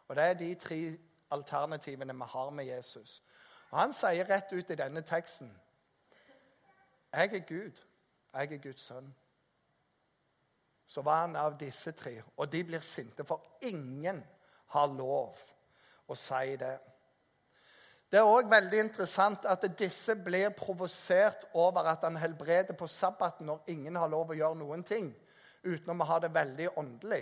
Og 0.08 0.16
Det 0.16 0.24
er 0.24 0.34
de 0.34 0.56
tre 0.56 0.98
alternativene 1.32 2.14
vi 2.14 2.30
har 2.30 2.50
med 2.50 2.66
Jesus. 2.66 3.24
Og 3.72 3.80
Han 3.80 3.94
sier 3.94 4.30
rett 4.30 4.54
ut 4.54 4.70
i 4.70 4.76
denne 4.76 5.02
teksten 5.02 5.50
jeg 7.14 7.36
er 7.36 7.46
Gud. 7.48 7.72
Jeg 8.34 8.54
er 8.54 8.58
Guds 8.58 8.82
sønn. 8.82 9.16
så 10.90 11.02
var 11.02 11.22
han 11.22 11.36
av 11.36 11.58
disse 11.60 11.92
tre. 11.92 12.16
Og 12.38 12.52
de 12.52 12.64
blir 12.64 12.80
sinte, 12.80 13.24
for 13.24 13.44
ingen 13.62 14.24
har 14.74 14.88
lov 14.88 15.38
å 16.08 16.16
si 16.18 16.56
det. 16.58 16.80
Det 18.10 18.18
er 18.18 18.26
òg 18.26 18.50
veldig 18.50 18.80
interessant 18.82 19.46
at 19.46 19.68
disse 19.78 20.16
blir 20.18 20.50
provosert 20.58 21.46
over 21.54 21.86
at 21.92 22.02
han 22.02 22.18
helbreder 22.18 22.74
på 22.74 22.88
sabbaten 22.90 23.46
når 23.46 23.70
ingen 23.70 24.00
har 24.02 24.10
lov 24.10 24.34
å 24.34 24.40
gjøre 24.40 24.58
noen 24.58 24.84
ting, 24.84 25.12
utenom 25.62 26.02
å 26.02 26.10
ha 26.10 26.18
det 26.24 26.34
veldig 26.34 26.72
åndelig. 26.82 27.22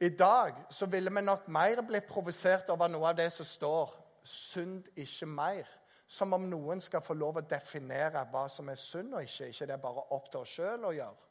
I 0.00 0.08
dag 0.08 0.64
så 0.74 0.88
ville 0.90 1.12
vi 1.14 1.22
nok 1.22 1.46
mer 1.48 1.84
blitt 1.86 2.08
provosert 2.08 2.70
over 2.74 2.90
noe 2.90 3.12
av 3.12 3.16
det 3.16 3.30
som 3.32 3.46
står 3.46 3.94
'synd 4.24 4.88
ikke 4.96 5.26
mer'. 5.26 5.79
Som 6.10 6.32
om 6.34 6.48
noen 6.50 6.80
skal 6.82 7.04
få 7.06 7.14
lov 7.14 7.38
å 7.38 7.46
definere 7.46 8.24
hva 8.32 8.48
som 8.50 8.68
er 8.72 8.78
synd 8.80 9.14
og 9.14 9.22
ikke. 9.22 9.50
Ikke 9.52 9.68
det 9.68 9.76
er 9.76 9.82
bare 9.82 10.08
opp 10.16 10.30
til 10.30 10.40
oss 10.40 10.54
sjøl 10.56 10.88
å 10.88 10.94
gjøre. 10.96 11.28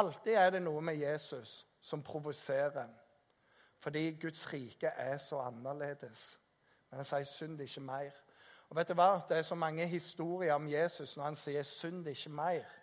Alltid 0.00 0.38
er 0.38 0.50
det 0.54 0.62
noe 0.64 0.82
med 0.82 0.98
Jesus 0.98 1.60
som 1.82 2.02
provoserer. 2.02 2.90
Fordi 3.80 4.02
Guds 4.20 4.42
rike 4.52 4.90
er 4.90 5.18
så 5.22 5.38
annerledes. 5.44 6.38
Men 6.90 6.98
han 6.98 7.06
sier 7.06 7.24
'synd 7.24 7.60
ikke 7.60 7.80
mer'. 7.80 8.20
Og 8.68 8.76
vet 8.76 8.88
du 8.88 8.94
hva? 8.94 9.20
Det 9.28 9.36
er 9.38 9.42
så 9.42 9.54
mange 9.54 9.86
historier 9.86 10.54
om 10.54 10.68
Jesus 10.68 11.16
når 11.16 11.24
han 11.24 11.36
sier 11.36 11.62
'synd 11.62 12.06
ikke 12.06 12.30
mer'. 12.30 12.76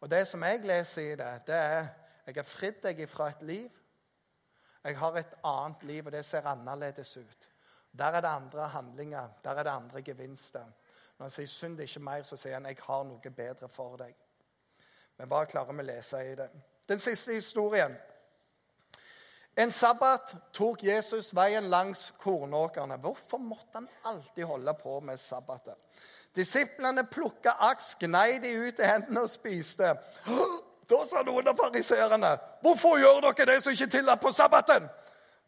Og 0.00 0.10
Det 0.10 0.26
som 0.26 0.42
jeg 0.42 0.60
leser 0.60 1.12
i 1.12 1.16
det, 1.16 1.46
det 1.46 1.54
er 1.54 1.86
jeg 2.26 2.34
har 2.34 2.42
fridd 2.42 2.82
deg 2.82 3.08
fra 3.08 3.28
et 3.28 3.42
liv. 3.42 3.70
Jeg 4.84 4.98
har 4.98 5.16
et 5.16 5.34
annet 5.44 5.82
liv, 5.82 6.06
og 6.06 6.12
det 6.12 6.24
ser 6.24 6.46
annerledes 6.46 7.16
ut. 7.16 7.48
Der 7.98 8.04
er 8.04 8.20
det 8.20 8.28
andre 8.28 8.68
handlinger, 8.68 9.28
der 9.44 9.50
er 9.50 9.62
det 9.62 9.70
andre 9.70 10.02
gevinster. 10.02 10.64
Når 11.18 11.24
han 11.24 11.30
sier 11.30 11.46
'synd 11.46 11.80
ikke 11.80 12.00
mer', 12.00 12.22
så 12.22 12.36
sier 12.36 12.54
han 12.54 12.66
'jeg 12.66 12.76
har 12.82 13.02
noe 13.04 13.30
bedre 13.30 13.68
for 13.68 13.96
deg'. 13.96 14.14
Men 15.18 15.28
hva 15.28 15.44
klarer 15.44 15.72
vi 15.72 15.82
å 15.82 15.86
lese 15.86 16.32
i 16.32 16.34
det? 16.34 16.50
Den 16.88 16.98
siste 16.98 17.32
historien 17.32 17.96
en 19.58 19.70
sabbat 19.72 20.34
tok 20.52 20.82
Jesus 20.84 21.30
veien 21.34 21.70
langs 21.72 22.10
kornåkrene. 22.20 22.98
Hvorfor 23.00 23.38
måtte 23.40 23.78
han 23.78 23.88
alltid 24.04 24.44
holde 24.44 24.74
på 24.74 24.98
med 25.00 25.16
sabbatet? 25.16 25.78
Disiplene 26.36 27.06
plukka 27.08 27.54
aks, 27.70 27.94
gnei 28.00 28.36
de 28.38 28.50
ut 28.52 28.82
i 28.82 28.84
hendene 28.90 29.22
og 29.24 29.30
spiste. 29.32 29.94
Da 30.86 30.98
sa 31.08 31.22
noen 31.24 31.48
av 31.48 31.56
fariseerne, 31.56 32.36
'Hvorfor 32.60 32.98
gjør 33.00 33.20
dere 33.20 33.54
det 33.54 33.62
som 33.62 33.72
ikke 33.72 34.10
er 34.10 34.16
på 34.16 34.32
sabbaten?' 34.32 34.88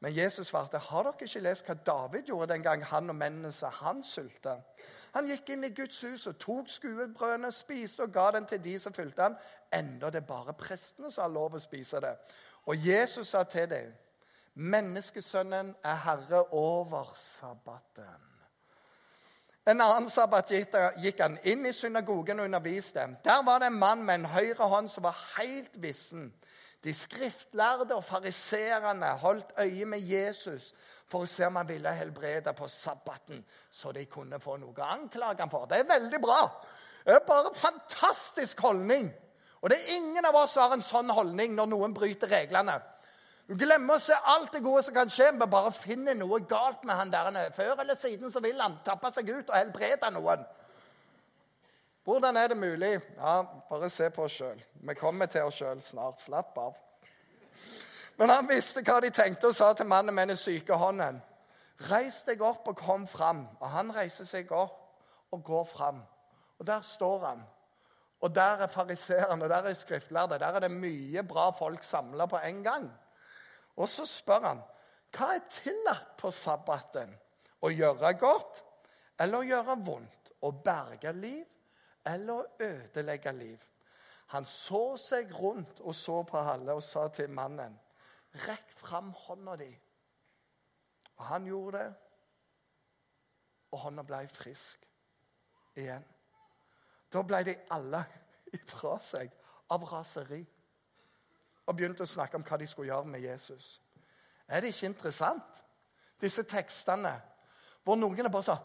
Men 0.00 0.14
Jesus 0.14 0.46
svarte, 0.46 0.78
'Har 0.78 1.02
dere 1.02 1.14
ikke 1.20 1.40
lest 1.40 1.66
hva 1.66 1.74
David 1.74 2.22
gjorde 2.22 2.52
den 2.52 2.62
gang 2.62 2.84
han 2.84 3.10
og 3.10 3.16
mennene 3.16 3.52
sa 3.52 3.68
han 3.68 4.02
sulte?' 4.02 4.62
Han 5.14 5.26
gikk 5.26 5.50
inn 5.50 5.64
i 5.64 5.74
Guds 5.74 6.00
hus 6.00 6.26
og 6.26 6.38
tok 6.38 6.68
skuebrødene, 6.68 7.52
spiste 7.52 8.02
og 8.02 8.12
ga 8.12 8.30
den 8.30 8.46
til 8.46 8.64
de 8.64 8.78
som 8.78 8.92
fulgte 8.92 9.22
ham, 9.22 9.36
enda 9.72 10.10
det 10.10 10.26
bare 10.26 10.52
prestene 10.52 11.10
som 11.10 11.22
har 11.22 11.30
lov 11.30 11.54
å 11.54 11.58
spise 11.58 12.00
det. 12.00 12.16
Og 12.66 12.86
Jesus 12.86 13.28
sa 13.28 13.42
til 13.42 13.70
dem, 13.70 13.94
'Menneskesønnen 14.54 15.74
er 15.84 15.94
herre 15.94 16.52
over 16.52 17.12
sabbaten.' 17.14 18.28
En 19.68 19.80
annen 19.80 20.10
sabbat 20.10 20.48
gikk 20.96 21.20
han 21.20 21.38
inn 21.44 21.66
i 21.66 21.72
synagogen 21.72 22.40
og 22.40 22.44
underviste. 22.44 23.02
Der 23.24 23.42
var 23.44 23.58
det 23.58 23.66
en 23.66 23.78
mann 23.78 24.04
med 24.04 24.14
en 24.14 24.24
høyre 24.24 24.68
hånd 24.68 24.88
som 24.88 25.04
var 25.04 25.18
helt 25.36 25.82
vissen. 25.82 26.34
De 26.84 26.94
skriftlærde 26.94 27.96
og 27.96 28.04
fariserene 28.06 29.06
holdt 29.18 29.52
øye 29.58 29.86
med 29.90 30.04
Jesus 30.06 30.70
for 31.10 31.24
å 31.24 31.30
se 31.30 31.46
om 31.48 31.56
han 31.58 31.68
ville 31.68 31.92
helbrede 31.94 32.52
på 32.54 32.68
sabbaten, 32.70 33.40
så 33.70 33.90
de 33.92 34.04
kunne 34.06 34.38
få 34.40 34.58
noe 34.60 34.76
å 34.76 34.90
anklage 34.94 35.42
ham 35.42 35.50
for. 35.50 35.66
Det 35.66 35.80
er 35.80 35.88
veldig 35.88 36.20
bra. 36.22 36.42
Det 37.04 37.16
er 37.16 37.24
bare 37.26 37.50
en 37.50 37.58
fantastisk 37.58 38.60
holdning. 38.60 39.08
Og 39.58 39.72
det 39.72 39.78
er 39.78 39.96
ingen 39.96 40.26
av 40.28 40.36
oss 40.38 40.54
som 40.54 40.68
har 40.68 40.76
en 40.76 40.86
sånn 40.86 41.10
holdning 41.10 41.56
når 41.56 41.70
noen 41.72 41.96
bryter 41.96 42.30
reglene. 42.30 42.76
Du 43.48 43.56
glemmer 43.56 43.96
å 43.96 44.02
se 44.04 44.12
alt 44.12 44.52
det 44.52 44.60
gode 44.62 44.84
som 44.84 44.94
kan 44.94 45.10
skje, 45.10 45.30
men 45.32 45.50
bare 45.50 45.72
finner 45.72 46.14
noe 46.14 46.42
galt 46.46 46.84
med 46.84 46.94
han 46.94 47.10
der. 47.10 47.50
Før 47.56 47.80
eller 47.80 47.96
siden 47.96 48.30
så 48.30 48.42
vil 48.44 48.60
han 48.60 48.76
tappe 48.84 49.10
seg 49.16 49.30
ut 49.32 49.48
og 49.48 49.56
helbrede 49.56 50.10
noen. 50.14 50.44
Hvordan 52.08 52.36
er 52.36 52.48
det 52.48 52.56
mulig? 52.56 53.00
Ja, 53.16 53.42
Bare 53.68 53.90
se 53.90 54.06
på 54.10 54.22
oss 54.24 54.38
sjøl. 54.38 54.62
Vi 54.80 54.94
kommer 54.96 55.26
til 55.28 55.44
oss 55.44 55.58
sjøl 55.60 55.82
snart. 55.84 56.22
Slapp 56.24 56.54
av. 56.56 56.76
Men 58.16 58.30
han 58.32 58.46
visste 58.48 58.80
hva 58.80 58.94
de 59.04 59.10
tenkte 59.12 59.50
og 59.50 59.56
sa 59.58 59.74
til 59.76 59.84
mannen 59.90 60.16
med 60.16 60.30
den 60.32 60.40
syke 60.40 60.72
hånden. 60.72 61.18
Reis 61.90 62.22
deg 62.24 62.40
opp 62.40 62.70
og 62.72 62.80
kom 62.80 63.04
fram. 63.06 63.42
Og 63.60 63.68
han 63.74 63.92
reiser 63.92 64.24
seg 64.24 64.48
opp 64.56 64.78
og 65.36 65.42
går 65.44 65.66
fram. 65.68 65.98
Og 66.56 66.64
der 66.70 66.80
står 66.80 67.26
han. 67.26 67.44
Og 68.24 68.32
der 68.34 68.64
er 68.64 68.72
fariseerne, 68.72 69.48
der 69.52 69.68
er 69.68 69.76
skriftlærde. 69.76 70.40
Der 70.40 70.56
er 70.56 70.64
det 70.64 70.72
mye 70.72 71.26
bra 71.28 71.50
folk 71.60 71.84
samla 71.84 72.24
på 72.26 72.40
en 72.40 72.64
gang. 72.64 72.88
Og 73.76 73.88
så 73.88 74.08
spør 74.08 74.48
han 74.48 74.64
hva 75.12 75.34
er 75.36 75.44
tillatt 75.60 76.16
på 76.16 76.32
sabbaten? 76.32 77.12
Å 77.60 77.68
gjøre 77.68 78.16
godt 78.16 78.64
eller 79.20 79.42
å 79.42 79.52
gjøre 79.52 79.80
vondt? 79.84 80.34
Å 80.40 80.56
berge 80.64 81.12
liv 81.12 81.44
eller 82.08 82.48
ødelegge 82.60 83.32
liv? 83.32 83.58
Han 84.28 84.44
så 84.44 84.96
seg 85.00 85.32
rundt 85.32 85.80
og 85.80 85.94
så 85.94 86.22
på 86.28 86.40
alle 86.40 86.72
og 86.76 86.82
sa 86.82 87.08
til 87.08 87.30
mannen, 87.30 87.78
'Rekk 88.34 88.72
fram 88.76 89.12
hånda 89.12 89.56
di.' 89.56 89.80
Og 91.16 91.24
han 91.24 91.44
gjorde 91.44 91.78
det, 91.78 91.94
og 93.70 93.78
hånda 93.78 94.02
ble 94.02 94.28
frisk 94.28 94.86
igjen. 95.76 96.04
Da 97.12 97.22
ble 97.22 97.42
de 97.44 97.56
alle 97.70 98.04
ifra 98.58 98.98
seg 99.00 99.32
av 99.70 99.84
raseri 99.92 100.44
og 101.66 101.76
begynte 101.76 102.02
å 102.02 102.08
snakke 102.08 102.36
om 102.36 102.44
hva 102.44 102.56
de 102.56 102.66
skulle 102.66 102.88
gjøre 102.88 103.04
med 103.04 103.20
Jesus. 103.20 103.82
Er 104.48 104.60
det 104.60 104.68
ikke 104.72 104.86
interessant, 104.86 105.64
disse 106.20 106.42
tekstene, 106.42 107.12
hvor 107.84 107.96
noen 107.96 108.26
er 108.26 108.32
bare 108.32 108.48
sånn 108.48 108.64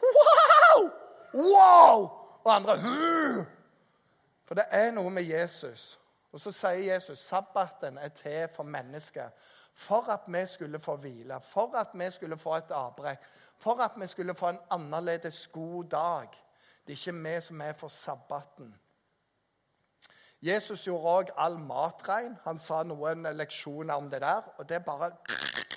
Wow! 0.00 0.90
Wow! 1.34 2.19
Og 2.44 2.54
andre 2.54 2.78
Hu! 2.80 3.44
For 4.44 4.54
det 4.58 4.64
er 4.70 4.90
noe 4.90 5.10
med 5.10 5.22
Jesus. 5.22 6.00
Og 6.32 6.40
så 6.40 6.52
sier 6.54 6.94
Jesus 6.94 7.18
sabbaten 7.18 7.98
er 7.98 8.08
til 8.08 8.48
for 8.54 8.66
mennesker. 8.66 9.30
For 9.74 10.10
at 10.12 10.26
vi 10.26 10.42
skulle 10.46 10.78
få 10.78 10.96
hvile, 10.96 11.40
for 11.40 11.76
at 11.76 11.94
vi 11.94 12.10
skulle 12.10 12.36
få 12.36 12.56
et 12.56 12.70
avbrekk, 12.74 13.22
for 13.58 13.80
at 13.80 13.96
vi 13.96 14.06
skulle 14.06 14.34
få 14.34 14.48
en 14.48 14.58
annerledes 14.70 15.46
god 15.46 15.84
dag. 15.84 16.28
Det 16.86 16.92
er 16.92 16.98
ikke 16.98 17.22
vi 17.22 17.40
som 17.40 17.60
er 17.60 17.72
for 17.72 17.88
sabbaten. 17.88 18.74
Jesus 20.42 20.84
gjorde 20.84 21.08
òg 21.12 21.32
all 21.36 21.58
mat 21.58 22.06
rein. 22.08 22.36
Han 22.44 22.58
sa 22.58 22.82
noen 22.82 23.28
leksjoner 23.36 23.94
om 23.94 24.08
det 24.10 24.22
der. 24.24 24.46
Og 24.58 24.68
det 24.68 24.80
er 24.80 24.84
bare 24.84 25.12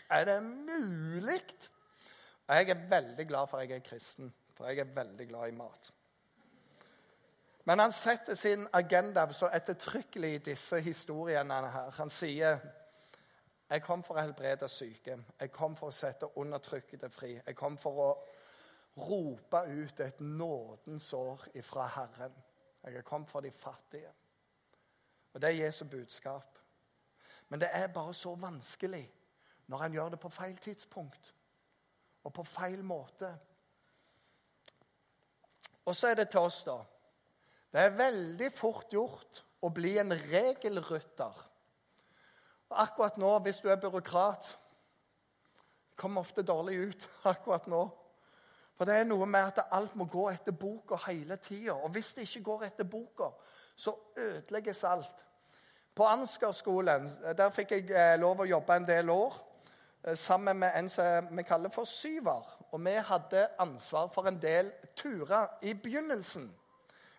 Er 0.09 0.25
det 0.25 0.43
mulig? 0.43 1.41
Jeg 2.47 2.69
er 2.69 2.89
veldig 2.89 3.27
glad 3.27 3.47
for 3.47 3.57
at 3.57 3.69
jeg 3.69 3.75
er 3.75 3.89
kristen, 3.89 4.33
for 4.53 4.65
jeg 4.65 4.79
er 4.79 4.95
veldig 4.95 5.27
glad 5.27 5.47
i 5.47 5.55
mat. 5.55 5.93
Men 7.63 7.79
han 7.79 7.91
setter 7.91 8.35
sin 8.35 8.67
agenda 8.73 9.33
så 9.33 9.49
ettertrykkelig 9.53 10.33
i 10.35 10.41
disse 10.51 10.79
historiene 10.81 11.61
her. 11.71 11.91
Han 11.97 12.09
sier 12.09 12.59
jeg 13.69 13.81
kom 13.81 14.03
for 14.03 14.19
å 14.19 14.21
helbrede 14.21 14.67
syke. 14.69 15.15
Jeg 15.39 15.51
kom 15.51 15.75
for 15.75 15.89
å 15.89 15.95
sette 15.95 16.27
undertrykkede 16.37 17.09
fri. 17.09 17.31
Jeg 17.39 17.55
kom 17.57 17.77
for 17.81 18.01
å 18.03 18.09
rope 19.01 19.63
ut 19.65 19.99
et 19.99 20.19
nådens 20.21 21.13
år 21.13 21.47
ifra 21.57 21.87
Herren. 21.95 22.35
Jeg 22.83 22.99
er 22.99 23.07
kommet 23.07 23.29
for 23.29 23.41
de 23.41 23.51
fattige. 23.51 24.11
Og 25.33 25.41
Det 25.41 25.49
er 25.49 25.65
Jesu 25.65 25.85
budskap. 25.85 26.59
Men 27.49 27.59
det 27.59 27.69
er 27.71 27.87
bare 27.87 28.13
så 28.13 28.35
vanskelig 28.35 29.11
når 29.67 29.77
han 29.77 29.93
gjør 29.93 30.09
det 30.09 30.19
på 30.19 30.29
feil 30.29 30.57
tidspunkt 30.57 31.33
og 32.23 32.33
på 32.33 32.43
feil 32.43 32.83
måte. 32.83 33.29
Og 35.85 35.95
så 35.95 36.07
er 36.07 36.15
det 36.15 36.29
til 36.29 36.39
oss, 36.39 36.63
da. 36.63 36.77
Det 37.73 37.81
er 37.81 37.95
veldig 37.97 38.51
fort 38.53 38.91
gjort 38.93 39.39
å 39.65 39.71
bli 39.73 39.95
en 39.97 40.13
regelrytter. 40.13 41.39
Og 42.69 42.81
akkurat 42.83 43.17
nå, 43.17 43.31
hvis 43.45 43.63
du 43.63 43.71
er 43.71 43.81
byråkrat 43.81 44.51
kommer 45.97 46.21
ofte 46.21 46.41
dårlig 46.41 46.75
ut 46.75 47.09
akkurat 47.33 47.67
nå. 47.67 47.83
For 48.77 48.89
det 48.89 48.99
er 48.99 49.09
noe 49.09 49.25
med 49.29 49.51
at 49.51 49.73
alt 49.73 49.93
må 49.97 50.05
gå 50.09 50.27
etter 50.31 50.53
boka 50.57 50.97
hele 51.07 51.37
tida. 51.41 51.75
Og 51.75 51.93
hvis 51.93 52.13
det 52.13 52.27
ikke 52.27 52.45
går 52.49 52.65
etter 52.69 52.89
boka, 52.89 53.29
så 53.75 53.93
ødelegges 54.17 54.83
alt. 54.83 55.25
På 55.93 56.07
Ansgar-skolen 56.09 57.05
der 57.37 57.53
fikk 57.53 57.75
jeg 57.75 57.91
eh, 57.93 58.15
lov 58.17 58.41
å 58.41 58.49
jobbe 58.49 58.77
en 58.77 58.87
del 58.87 59.11
år 59.13 59.35
eh, 60.07 60.15
sammen 60.17 60.57
med 60.61 60.73
en 60.77 60.89
som 60.89 61.29
vi 61.37 61.45
kaller 61.45 61.73
for 61.73 61.89
syver. 61.89 62.49
Og 62.71 62.81
vi 62.85 62.97
hadde 62.97 63.47
ansvar 63.61 64.09
for 64.13 64.29
en 64.29 64.41
del 64.41 64.71
turer 64.97 65.53
i 65.61 65.73
begynnelsen. 65.77 66.49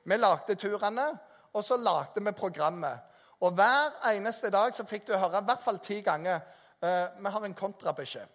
Vi 0.04 0.16
lagde 0.16 0.56
turene, 0.60 1.06
og 1.52 1.64
så 1.64 1.76
lagde 1.76 2.24
vi 2.24 2.32
programmet. 2.32 3.00
Og 3.40 3.52
hver 3.52 3.96
eneste 4.12 4.50
dag 4.50 4.74
så 4.74 4.86
fikk 4.88 5.06
du 5.08 5.16
høre 5.16 5.40
i 5.40 5.48
hvert 5.48 5.64
fall 5.64 5.78
ti 5.84 6.00
ganger 6.04 6.40
eh, 6.82 7.06
vi 7.18 7.32
har 7.32 7.44
en 7.44 7.56
kontrabeskjed. 7.56 8.28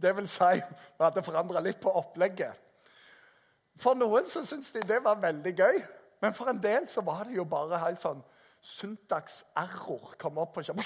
Det 0.00 0.16
vil 0.16 0.28
si, 0.28 0.58
vi 0.98 1.04
hadde 1.04 1.24
forandra 1.24 1.62
litt 1.64 1.80
på 1.80 1.92
opplegget. 1.96 2.58
For 3.80 3.96
noen 3.96 4.26
så 4.28 4.44
syntes 4.44 4.74
de 4.74 4.84
det 4.84 5.00
var 5.04 5.22
veldig 5.22 5.54
gøy. 5.56 5.80
Men 6.20 6.34
for 6.36 6.52
en 6.52 6.60
del 6.60 6.88
så 6.88 7.00
var 7.00 7.24
det 7.24 7.38
jo 7.38 7.46
bare 7.48 7.80
helt 7.80 8.00
sånn 8.00 8.20
søndagserror 8.60 10.18
kom 10.20 10.38
opp 10.42 10.52
på 10.58 10.66
skjermen. 10.66 10.84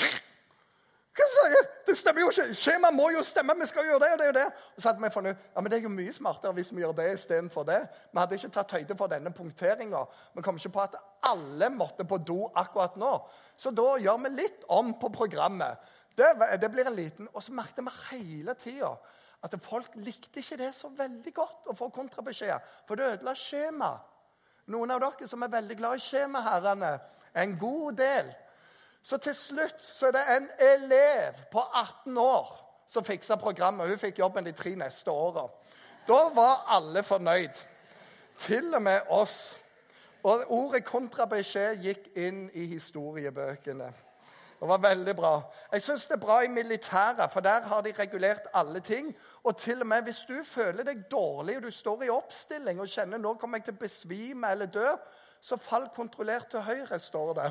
Hva 1.14 1.27
sier 1.31 1.53
jeg? 1.55 1.66
Det 1.87 1.94
stemmer 1.94 2.24
jo 2.24 2.31
ikke! 2.33 2.57
Skjemaet 2.59 2.96
må 2.96 3.05
jo 3.14 3.20
stemme! 3.27 3.55
Vi 3.61 3.68
skal 3.70 3.87
gjøre 3.87 4.00
det 4.03 4.12
og 4.14 4.20
det 4.20 4.29
og 4.33 4.35
det. 4.35 4.46
Og 4.74 4.83
så 4.83 4.88
hadde 4.88 5.05
vi 5.05 5.11
funnet 5.14 5.44
ja, 5.55 5.62
men 5.62 5.70
Det 5.70 5.77
er 5.79 5.85
jo 5.87 5.92
mye 5.94 6.14
smartere 6.14 6.57
hvis 6.57 6.72
vi 6.74 6.83
gjør 6.83 6.96
det 6.98 7.11
istedenfor 7.12 7.66
det. 7.68 7.81
Vi 8.11 8.18
hadde 8.18 8.38
ikke 8.40 8.50
tatt 8.57 8.74
høyde 8.74 8.96
for 8.98 9.12
denne 9.12 9.31
punkteringa. 9.35 10.00
Vi 10.35 10.42
kom 10.42 10.59
ikke 10.59 10.72
på 10.74 10.83
at 10.83 10.96
alle 11.31 11.70
måtte 11.70 12.07
på 12.09 12.18
do 12.18 12.40
akkurat 12.50 12.98
nå. 12.98 13.12
Så 13.57 13.70
da 13.70 13.94
gjør 14.03 14.24
vi 14.24 14.33
litt 14.40 14.66
om 14.74 14.90
på 14.98 15.12
programmet. 15.14 15.79
Det, 16.18 16.33
det 16.62 16.70
blir 16.70 16.87
en 16.87 16.94
liten 16.94 17.27
Og 17.33 17.42
så 17.42 17.55
merket 17.55 17.83
vi 17.83 17.94
hele 18.12 18.55
tida 18.59 18.92
at 19.44 19.55
folk 19.61 19.94
likte 20.00 20.40
ikke 20.40 20.57
det 20.57 20.70
så 20.72 20.88
veldig 20.96 21.33
godt 21.37 21.68
å 21.68 21.74
få 21.77 21.90
kontrabeskjed, 21.92 22.62
For 22.88 22.96
det 22.96 23.11
ødela 23.12 23.35
skjemaet. 23.37 24.11
Noen 24.72 24.94
av 24.94 25.03
dere 25.03 25.29
som 25.29 25.42
er 25.44 25.53
veldig 25.53 25.77
glad 25.77 25.98
i 25.98 26.00
skjema, 26.00 26.40
herrene, 26.40 26.94
en 27.37 27.59
god 27.61 27.98
del. 28.00 28.31
Så 29.04 29.18
til 29.20 29.34
slutt 29.36 29.82
så 29.84 30.08
er 30.08 30.14
det 30.16 30.22
en 30.32 30.46
elev 30.64 31.42
på 31.52 31.60
18 31.60 32.16
år 32.18 32.54
som 32.88 33.04
fiksa 33.04 33.36
programmet. 33.36 33.88
Hun 33.88 34.00
fikk 34.00 34.18
jobben 34.18 34.46
de 34.46 34.52
tre 34.56 34.72
neste 34.80 35.10
åra. 35.12 35.44
Da 36.08 36.20
var 36.34 36.64
alle 36.72 37.02
fornøyd. 37.02 37.60
Til 38.38 38.74
og 38.74 38.82
med 38.82 39.00
oss. 39.12 39.58
Og 40.24 40.44
ordet 40.48 40.86
kontrabeskjed 40.88 41.84
gikk 41.84 42.08
inn 42.16 42.46
i 42.56 42.64
historiebøkene. 42.70 43.90
Det 44.60 44.68
var 44.68 44.80
veldig 44.80 45.14
bra. 45.16 45.32
Jeg 45.72 45.82
syns 45.84 46.06
det 46.08 46.16
er 46.16 46.22
bra 46.22 46.38
i 46.40 46.48
militæret, 46.48 47.26
for 47.32 47.44
der 47.44 47.66
har 47.68 47.82
de 47.84 47.92
regulert 47.98 48.48
alle 48.54 48.80
ting. 48.80 49.12
Og 49.42 49.56
til 49.56 49.80
og 49.80 49.86
med 49.86 50.02
hvis 50.02 50.24
du 50.28 50.38
føler 50.48 50.84
deg 50.84 51.04
dårlig 51.10 51.58
og 51.58 51.62
du 51.62 51.70
står 51.70 52.06
i 52.06 52.12
oppstilling 52.14 52.80
og 52.80 52.88
kjenner 52.88 53.20
nå 53.20 53.34
kommer 53.36 53.60
jeg 53.60 53.68
til 53.68 53.76
å 53.76 53.82
besvime 53.84 54.52
eller 54.56 54.72
dø, 54.72 54.94
så 55.44 55.60
fall 55.60 55.90
kontrollert 55.92 56.48
til 56.48 56.64
høyre, 56.64 56.98
står 56.98 57.34
det. 57.36 57.50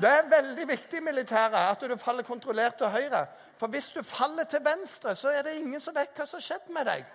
Det 0.00 0.08
er 0.10 0.26
veldig 0.28 0.68
viktig 0.68 0.98
i 0.98 1.04
militæret 1.04 1.56
at 1.56 1.84
du 1.90 1.96
faller 1.96 2.22
kontrollert 2.22 2.74
til 2.74 2.86
høyre. 2.92 3.26
For 3.56 3.66
hvis 3.72 3.90
du 3.96 4.02
faller 4.02 4.44
til 4.44 4.60
venstre, 4.64 5.14
så 5.14 5.28
er 5.28 5.42
det 5.42 5.54
ingen 5.56 5.80
som 5.80 5.94
vet 5.96 6.12
hva 6.16 6.26
som 6.28 6.36
har 6.36 6.44
skjedd 6.44 6.68
med 6.74 6.84
deg. 6.84 7.06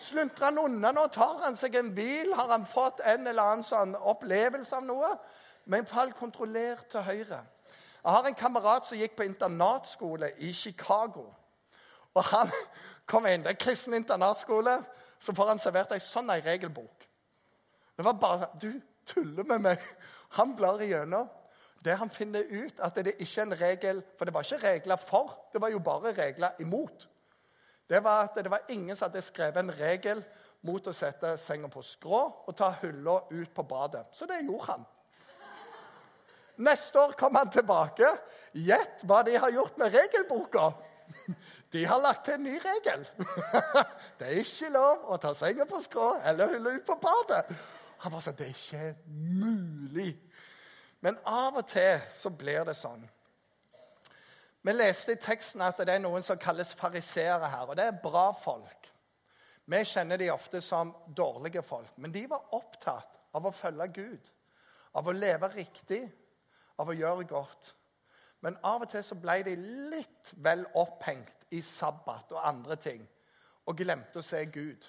Sluntrer 0.00 0.50
han 0.50 0.58
unna 0.60 0.90
nå, 0.92 1.06
tar 1.14 1.38
han 1.42 1.56
seg 1.56 1.78
en 1.80 1.88
bil, 1.94 2.34
har 2.36 2.52
han 2.52 2.66
fått 2.68 3.00
en 3.00 3.26
eller 3.26 3.42
annen 3.42 3.64
sånn 3.64 3.96
opplevelse 3.96 4.76
av 4.76 4.84
noe. 4.84 5.14
Men 5.72 5.88
fall 5.88 6.12
kontrollert 6.12 6.90
til 6.92 7.06
høyre. 7.06 7.40
Jeg 8.04 8.12
har 8.12 8.28
en 8.28 8.38
kamerat 8.38 8.86
som 8.86 9.00
gikk 9.00 9.16
på 9.16 9.24
internatskole 9.24 10.30
i 10.44 10.52
Chicago. 10.52 11.26
Og 12.12 12.22
han 12.28 12.52
kom 13.10 13.26
inn. 13.26 13.42
Det 13.46 13.54
er 13.54 13.62
kristen 13.64 13.96
internatskole. 13.96 14.78
Så 15.18 15.32
får 15.34 15.54
han 15.54 15.64
servert 15.64 15.96
ei 15.96 16.02
sånn 16.04 16.30
regelbok. 16.44 17.08
Det 17.96 18.04
var 18.04 18.20
bare 18.20 18.44
sånn 18.44 18.62
Du 18.62 18.70
tuller 19.08 19.48
med 19.48 19.64
meg. 19.64 19.90
Han 20.36 20.52
blar 20.56 20.84
igjennom. 20.84 21.28
Det 21.84 21.94
han 21.96 22.10
finner 22.10 22.42
ut, 22.50 22.80
at 22.82 22.96
det 22.96 23.14
ikke 23.18 23.40
er 23.40 23.46
en 23.46 23.60
regel 23.60 24.02
For 24.18 24.26
det 24.26 24.34
var 24.34 24.46
ikke 24.46 24.66
regler 24.66 24.96
for, 24.96 25.36
det 25.52 25.60
var 25.62 25.70
jo 25.70 25.78
bare 25.78 26.12
regler 26.16 26.58
imot. 26.60 27.08
Det 27.88 28.02
var 28.04 28.26
at 28.26 28.36
det 28.36 28.50
var 28.50 28.66
ingen 28.68 28.96
som 28.96 29.08
hadde 29.08 29.22
skrevet 29.24 29.62
en 29.62 29.72
regel 29.72 30.20
mot 30.66 30.86
å 30.90 30.92
sette 30.92 31.36
senga 31.40 31.70
på 31.72 31.82
skrå 31.86 32.20
og 32.44 32.56
ta 32.56 32.72
hylla 32.82 33.20
ut 33.30 33.54
på 33.54 33.64
badet. 33.64 34.04
Så 34.12 34.26
det 34.26 34.42
gjorde 34.42 34.72
han. 34.72 34.84
Neste 36.58 36.98
år 36.98 37.14
kom 37.18 37.38
han 37.38 37.50
tilbake. 37.54 38.10
Gjett 38.52 39.04
hva 39.06 39.22
de 39.22 39.38
har 39.38 39.54
gjort 39.54 39.78
med 39.78 39.94
regelboka. 39.94 40.72
De 41.72 41.84
har 41.88 42.00
lagt 42.02 42.26
til 42.26 42.34
en 42.36 42.42
ny 42.44 42.58
regel. 42.60 43.06
Det 44.18 44.26
er 44.26 44.40
ikke 44.42 44.72
lov 44.74 45.06
å 45.08 45.16
ta 45.22 45.30
senga 45.36 45.64
på 45.68 45.80
skrå 45.84 46.08
eller 46.26 46.52
hylla 46.56 46.74
ut 46.76 46.84
på 46.84 46.98
badet. 47.00 47.44
Han 48.02 48.12
bare 48.12 48.24
sa 48.26 48.34
det 48.36 48.48
er 48.48 48.56
ikke 48.56 48.90
mulig. 49.06 50.10
Men 51.00 51.18
av 51.24 51.60
og 51.60 51.66
til 51.70 52.00
så 52.10 52.30
blir 52.34 52.64
det 52.66 52.74
sånn. 52.78 53.04
Vi 54.66 54.74
leste 54.74 55.14
i 55.14 55.20
teksten 55.22 55.62
at 55.64 55.78
det 55.80 55.94
er 55.94 56.02
noen 56.02 56.24
som 56.26 56.38
kalles 56.40 56.74
fariseere 56.76 57.48
her. 57.48 57.68
Og 57.70 57.76
det 57.78 57.86
er 57.88 58.00
bra 58.02 58.30
folk. 58.36 58.88
Vi 59.68 59.82
kjenner 59.86 60.18
de 60.18 60.30
ofte 60.32 60.60
som 60.64 60.90
dårlige 61.16 61.62
folk. 61.62 61.92
Men 61.96 62.12
de 62.12 62.24
var 62.28 62.54
opptatt 62.56 63.20
av 63.36 63.46
å 63.46 63.54
følge 63.54 63.86
Gud, 63.94 64.30
av 64.98 65.08
å 65.08 65.14
leve 65.14 65.52
riktig 65.54 66.02
av 66.78 66.90
å 66.90 66.96
gjøre 66.96 67.26
godt. 67.28 67.72
Men 68.44 68.58
av 68.66 68.84
og 68.84 68.92
til 68.92 69.02
så 69.02 69.18
ble 69.18 69.40
de 69.46 69.56
litt 69.90 70.32
vel 70.44 70.64
opphengt 70.78 71.48
i 71.54 71.60
sabbat 71.64 72.34
og 72.36 72.44
andre 72.46 72.76
ting 72.78 73.02
og 73.68 73.78
glemte 73.78 74.20
å 74.20 74.24
se 74.24 74.44
Gud. 74.52 74.84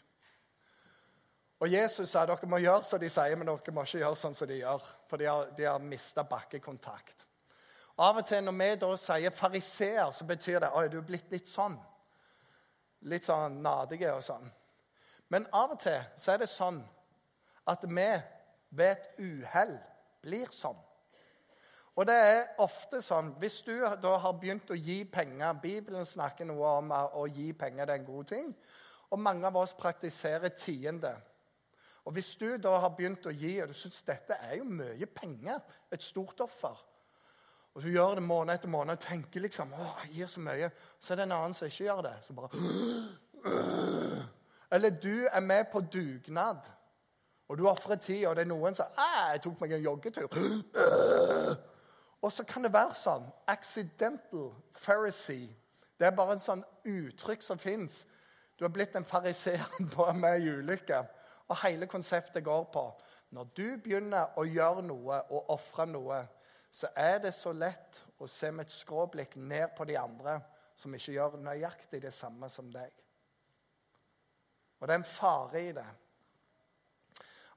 Og 1.59 1.67
Jesus 1.67 2.13
sa 2.13 2.23
dere 2.27 2.47
må 2.47 2.61
gjøre 2.63 2.87
som 2.87 3.01
de 3.01 3.09
sier, 3.11 3.35
men 3.35 3.49
dere 3.49 3.73
må 3.75 3.83
ikke 3.83 3.99
gjøre 3.99 4.19
sånn 4.19 4.37
som 4.37 4.47
de 4.47 4.61
gjør. 4.61 4.85
For 5.11 5.19
de 5.19 5.27
har, 5.27 5.49
de 5.57 5.67
har 5.67 5.83
mista 5.83 6.23
bakkekontakt. 6.23 7.25
Av 7.99 8.15
og 8.15 8.23
til 8.27 8.45
når 8.45 8.55
vi 8.61 8.69
da 8.79 8.89
sier 8.95 9.35
fariseer, 9.35 10.13
så 10.15 10.27
betyr 10.27 10.61
det 10.63 10.71
at 10.71 10.91
du 10.91 11.01
er 11.01 11.07
blitt 11.07 11.33
litt 11.33 11.49
sånn. 11.51 11.75
Litt 13.11 13.27
sånn 13.27 13.59
nadige 13.63 14.13
og 14.15 14.23
sånn. 14.23 14.47
Men 15.29 15.47
av 15.51 15.75
og 15.75 15.81
til 15.83 15.99
så 16.17 16.33
er 16.33 16.45
det 16.45 16.51
sånn 16.51 16.79
at 17.69 17.83
vi 17.83 18.07
ved 18.69 18.93
et 18.93 19.19
uhell 19.19 19.75
blir 20.23 20.47
sånn. 20.55 20.79
Og 21.99 22.07
det 22.07 22.15
er 22.15 22.61
ofte 22.63 23.01
sånn 23.03 23.33
Hvis 23.41 23.57
du 23.67 23.73
da 23.99 24.13
har 24.23 24.35
begynt 24.39 24.69
å 24.71 24.77
gi 24.77 25.01
penger 25.09 25.57
Bibelen 25.59 26.05
snakker 26.07 26.47
noe 26.47 26.69
om 26.79 26.93
å 26.93 27.25
gi 27.27 27.51
penger, 27.51 27.85
det 27.85 27.97
er 27.97 27.99
en 27.99 28.07
god 28.07 28.29
ting. 28.31 28.53
Og 29.11 29.19
mange 29.19 29.47
av 29.49 29.57
oss 29.59 29.73
praktiserer 29.75 30.53
tiende. 30.55 31.17
Og 32.09 32.13
hvis 32.13 32.35
du 32.35 32.57
da 32.57 32.71
har 32.81 32.89
begynt 32.97 33.27
å 33.29 33.31
gi, 33.37 33.51
og 33.61 33.69
du 33.69 33.75
syns 33.77 33.99
dette 34.01 34.33
er 34.41 34.55
jo 34.57 34.63
mye 34.65 35.05
penger, 35.13 35.59
et 35.93 36.01
stort 36.01 36.41
offer 36.41 36.79
Og 37.75 37.83
du 37.83 37.91
gjør 37.93 38.15
det 38.17 38.23
måned 38.25 38.55
etter 38.55 38.71
måned 38.73 38.97
og 38.97 39.03
tenker 39.03 39.43
liksom 39.43 39.75
å, 39.77 39.91
jeg 40.01 40.15
gir 40.15 40.31
så 40.33 40.41
mye. 40.41 40.71
Så 40.99 41.13
er 41.13 41.19
det 41.19 41.27
en 41.27 41.35
annen 41.35 41.53
som 41.53 41.69
ikke 41.69 41.83
gjør 41.83 42.01
det. 42.07 42.13
Så 42.25 42.33
bare 42.33 42.49
Eller 44.73 44.89
du 44.89 45.27
er 45.31 45.39
med 45.39 45.69
på 45.71 45.81
dugnad, 45.81 46.65
og 47.47 47.57
du 47.57 47.67
ofrer 47.69 47.95
tid, 48.01 48.25
og 48.25 48.35
det 48.35 48.41
er 48.41 48.49
noen 48.49 48.75
som 48.75 48.85
'Jeg 48.97 49.41
tok 49.41 49.61
meg 49.61 49.71
en 49.71 49.81
joggetur.' 49.81 50.29
Og 52.21 52.31
så 52.31 52.43
kan 52.43 52.63
det 52.63 52.73
være 52.73 52.95
sånn 52.95 53.31
accidental 53.47 54.53
pharisee. 54.73 55.55
Det 55.99 56.07
er 56.07 56.11
bare 56.11 56.31
en 56.33 56.39
sånn 56.39 56.63
uttrykk 56.85 57.41
som 57.41 57.57
fins. 57.57 58.07
Du 58.57 58.65
har 58.65 58.69
blitt 58.69 58.95
en 58.95 59.05
fariseer 59.05 59.69
med 60.13 60.29
ei 60.33 60.49
ulykke. 60.49 61.05
Og 61.49 61.57
hele 61.63 61.87
konseptet 61.89 62.43
går 62.43 62.63
på 62.73 62.85
når 63.29 63.49
du 63.57 63.65
begynner 63.83 64.37
å 64.37 64.45
gjøre 64.45 64.81
noe 64.85 65.19
og 65.29 65.51
ofre 65.53 65.85
noe, 65.85 66.23
så 66.71 66.89
er 66.97 67.19
det 67.21 67.33
så 67.33 67.51
lett 67.53 67.99
å 68.17 68.27
se 68.29 68.49
med 68.51 68.65
et 68.65 68.73
skråblikk 68.73 69.35
ned 69.37 69.69
på 69.77 69.85
de 69.89 69.97
andre 69.97 70.39
som 70.77 70.93
ikke 70.95 71.13
gjør 71.13 71.37
nøyaktig 71.43 72.01
det 72.01 72.13
samme 72.13 72.49
som 72.49 72.69
deg. 72.73 72.89
Og 74.79 74.87
det 74.87 74.95
er 74.95 75.01
en 75.01 75.11
fare 75.11 75.61
i 75.61 75.71
det. 75.75 75.87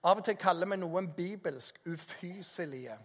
Av 0.02 0.18
og 0.18 0.24
til 0.26 0.36
kaller 0.36 0.66
vi 0.66 0.80
noen 0.80 1.12
bibelsk 1.14 1.78
ufyselige. 1.86 2.96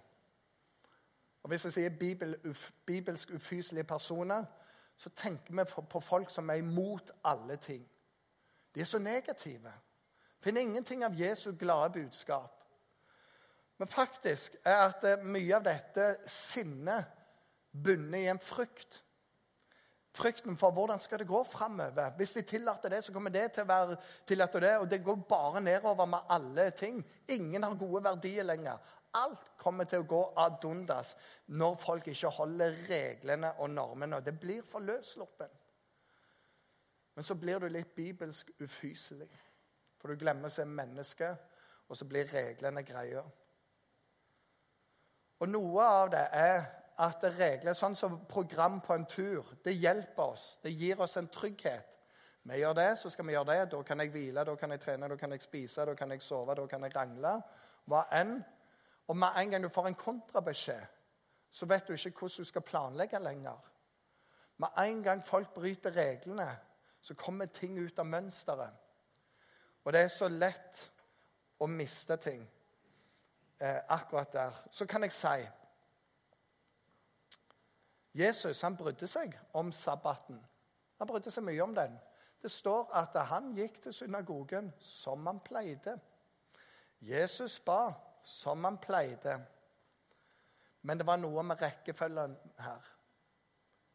Og 1.43 1.49
Hvis 1.49 1.65
jeg 1.65 1.73
sier 1.73 1.89
bibel, 1.99 2.35
uf, 2.49 2.71
bibelsk 2.85 3.31
ufyselige 3.31 3.83
personer, 3.83 4.45
så 4.97 5.09
tenker 5.09 5.53
vi 5.53 5.63
på 5.89 5.99
folk 5.99 6.31
som 6.33 6.49
er 6.49 6.63
imot 6.63 7.11
alle 7.23 7.55
ting. 7.55 7.85
De 8.75 8.81
er 8.81 8.85
så 8.85 8.99
negative. 8.99 9.71
Finner 10.39 10.61
ingenting 10.61 11.05
av 11.05 11.15
Jesu 11.15 11.51
glade 11.51 11.93
budskap. 11.93 12.53
Men 13.77 13.87
faktisk 13.87 14.55
er 14.65 14.87
at 14.89 15.03
eh, 15.05 15.25
mye 15.25 15.57
av 15.57 15.65
dette 15.65 16.07
sinnet 16.29 17.13
bunner 17.71 18.23
i 18.23 18.31
en 18.31 18.41
frykt. 18.41 19.01
Frykten 20.17 20.57
for 20.57 20.73
hvordan 20.73 20.99
skal 20.99 21.21
det 21.21 21.27
gå 21.29 21.43
framover. 21.45 22.15
Hvis 22.17 22.33
de 22.33 22.41
tillater 22.41 22.89
det, 22.89 23.03
så 23.05 23.13
kommer 23.13 23.29
det 23.29 23.51
til 23.53 23.67
å 23.67 23.69
være 23.69 23.97
tillatt. 24.25 24.55
Og 24.55 24.63
det, 24.63 24.71
og 24.81 24.87
det 24.89 25.03
går 25.05 25.19
bare 25.29 25.61
nedover 25.61 26.09
med 26.09 26.31
alle 26.33 26.71
ting. 26.71 27.03
Ingen 27.29 27.63
har 27.63 27.77
gode 27.77 28.03
verdier 28.03 28.47
lenger. 28.47 28.81
Alt 29.17 29.51
kommer 29.61 29.85
til 29.85 30.01
å 30.01 30.09
gå 30.09 30.23
ad 30.37 30.65
undas 30.65 31.13
når 31.53 31.77
folk 31.81 32.09
ikke 32.09 32.33
holder 32.33 32.81
reglene 32.89 33.53
og 33.61 33.69
normene. 33.69 34.23
Det 34.25 34.33
blir 34.39 34.65
for 34.65 34.85
løssluppen. 34.85 35.53
Men 37.15 37.25
så 37.25 37.37
blir 37.37 37.59
du 37.59 37.69
litt 37.69 37.93
bibelsk 37.95 38.51
ufyselig. 38.61 39.29
For 39.97 40.11
du 40.11 40.19
glemmer 40.19 40.49
å 40.49 40.53
se 40.53 40.65
mennesket, 40.65 41.45
og 41.87 41.97
så 41.97 42.05
blir 42.05 42.29
reglene 42.31 42.83
greia. 42.85 43.23
Og 45.39 45.49
noe 45.49 45.85
av 45.85 46.09
det 46.11 46.25
er 46.33 46.59
at 47.05 47.23
regler, 47.37 47.77
sånn 47.77 47.95
som 47.95 48.23
program 48.29 48.79
på 48.81 48.95
en 48.95 49.05
tur, 49.05 49.53
det 49.63 49.75
hjelper 49.77 50.33
oss. 50.33 50.47
Det 50.63 50.73
gir 50.73 51.01
oss 51.01 51.17
en 51.19 51.29
trygghet. 51.29 51.93
Vi 52.47 52.57
gjør 52.61 52.73
det, 52.73 52.91
så 52.97 53.09
skal 53.09 53.27
vi 53.27 53.35
gjøre 53.35 53.51
det. 53.51 53.71
Da 53.73 53.81
kan 53.83 53.99
jeg 54.01 54.11
hvile, 54.13 54.43
da 54.47 54.55
kan 54.55 54.71
jeg 54.71 54.81
trene, 54.81 55.09
da 55.11 55.17
kan 55.19 55.35
jeg 55.35 55.43
spise, 55.43 55.85
da 55.85 55.93
kan 55.95 56.11
jeg 56.11 56.23
sove, 56.23 56.55
da 56.55 56.65
kan 56.67 56.85
jeg 56.87 56.95
rangle. 56.95 57.33
Hva 57.85 58.05
enn. 58.17 58.37
Og 59.07 59.17
med 59.17 59.37
en 59.39 59.51
gang 59.51 59.63
du 59.63 59.69
får 59.71 59.87
en 59.87 59.99
kontrabeskjed, 59.99 60.95
så 61.51 61.65
vet 61.65 61.87
du 61.87 61.93
ikke 61.93 62.11
hvordan 62.19 62.43
du 62.43 62.49
skal 62.49 62.65
planlegge 62.65 63.19
lenger. 63.23 63.59
Med 64.57 64.79
en 64.81 65.03
gang 65.03 65.21
folk 65.25 65.53
bryter 65.53 65.95
reglene, 65.95 66.49
så 67.01 67.13
kommer 67.15 67.45
ting 67.45 67.77
ut 67.79 67.99
av 67.99 68.07
mønsteret. 68.09 68.73
Og 69.87 69.93
det 69.93 70.01
er 70.03 70.09
så 70.11 70.27
lett 70.27 70.81
å 71.63 71.67
miste 71.71 72.17
ting. 72.19 72.41
eh, 73.59 73.77
akkurat 73.89 74.33
der, 74.33 74.57
så 74.71 74.85
kan 74.85 75.03
jeg 75.03 75.11
si 75.11 75.47
Jesus 78.13 78.61
han 78.61 78.75
brydde 78.77 79.07
seg 79.07 79.37
om 79.53 79.71
sabbaten. 79.71 80.45
Han 80.99 81.07
brydde 81.07 81.31
seg 81.31 81.43
mye 81.43 81.63
om 81.63 81.75
den. 81.75 81.95
Det 82.41 82.51
står 82.51 82.91
at 82.93 83.15
han 83.29 83.53
gikk 83.55 83.79
til 83.83 83.93
synagogen 83.93 84.73
som 84.79 85.25
han 85.25 85.39
pleide. 85.39 85.95
Jesus 87.01 87.59
ba 87.59 87.93
som 88.23 88.63
han 88.63 88.77
pleide. 88.77 89.39
Men 90.81 90.97
det 90.97 91.07
var 91.07 91.17
noe 91.17 91.43
med 91.43 91.61
rekkefølgen 91.61 92.37
her. 92.59 92.91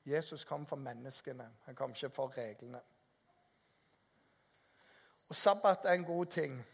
Jesus 0.05 0.44
kom 0.44 0.66
for 0.66 0.76
menneskene, 0.76 1.50
han 1.64 1.74
kom 1.74 1.90
ikke 1.90 2.11
for 2.11 2.33
reglene. 2.37 2.81
Og 5.29 5.37
Sabbat 5.37 5.85
er 5.85 5.93
en 5.93 6.05
god 6.05 6.27
ting. 6.27 6.67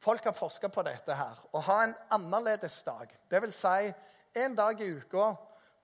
Folk 0.00 0.24
har 0.24 0.32
forska 0.32 0.68
på 0.68 0.82
dette. 0.82 1.14
her. 1.14 1.40
Å 1.52 1.60
ha 1.60 1.82
en 1.84 1.94
annerledes 2.10 2.82
dag, 2.82 3.10
dvs. 3.30 3.54
Si 3.54 3.92
en 4.34 4.54
dag 4.54 4.80
i 4.80 4.90
uka 4.90 5.34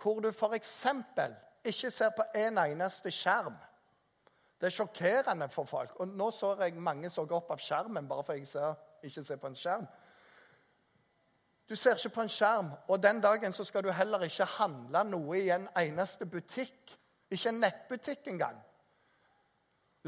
hvor 0.02 0.20
du 0.20 0.28
f.eks. 0.28 0.86
ikke 1.64 1.90
ser 1.90 2.10
på 2.10 2.24
en 2.34 2.58
eneste 2.58 3.10
skjerm. 3.10 3.56
Det 4.60 4.66
er 4.66 4.74
sjokkerende 4.76 5.48
for 5.48 5.64
folk. 5.64 5.94
Og 6.00 6.08
Nå 6.08 6.30
så 6.30 6.56
jeg 6.60 6.74
mange 6.74 7.10
så 7.10 7.22
opp 7.22 7.50
av 7.50 7.58
skjermen 7.58 8.08
bare 8.08 8.22
for 8.22 8.38
jeg 8.38 8.46
ser, 8.46 8.74
ikke 9.02 9.24
ser 9.24 9.36
på 9.36 9.46
en 9.46 9.56
skjerm. 9.58 9.86
Du 11.68 11.76
ser 11.76 11.96
ikke 11.96 12.14
på 12.14 12.22
en 12.22 12.28
skjerm, 12.28 12.70
og 12.88 13.02
den 13.02 13.20
dagen 13.20 13.52
så 13.52 13.64
skal 13.64 13.82
du 13.82 13.90
heller 13.90 14.22
ikke 14.26 14.44
handle 14.58 15.04
noe 15.08 15.38
i 15.38 15.50
en 15.50 15.68
eneste 15.78 16.26
butikk. 16.26 16.98
Ikke 17.30 17.48
en 17.48 17.62
nettbutikk 17.62 18.26
engang. 18.28 18.58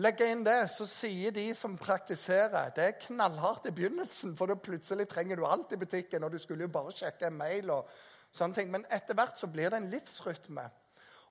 Legge 0.03 0.27
inn 0.27 0.43
det, 0.43 0.59
så 0.75 0.87
sier 0.91 1.31
de 1.31 1.45
som 1.55 1.77
praktiserer 1.79 2.73
Det 2.75 2.83
er 2.83 2.97
knallhardt 3.05 3.69
i 3.71 3.75
begynnelsen, 3.75 4.33
for 4.35 4.51
da 4.51 4.57
plutselig 4.59 5.07
trenger 5.11 5.39
du 5.39 5.45
alt 5.47 5.71
i 5.73 5.79
butikken, 5.79 6.25
og 6.27 6.35
du 6.35 6.41
skulle 6.43 6.67
jo 6.67 6.73
bare 6.75 6.95
sjekke 6.97 7.29
en 7.29 7.37
mail 7.39 7.71
og 7.71 7.93
sånne 8.35 8.59
ting. 8.59 8.73
Men 8.75 8.87
etter 8.91 9.15
hvert 9.15 9.39
så 9.39 9.47
blir 9.47 9.71
det 9.71 9.79
en 9.79 9.93
livsrytme. 9.93 10.67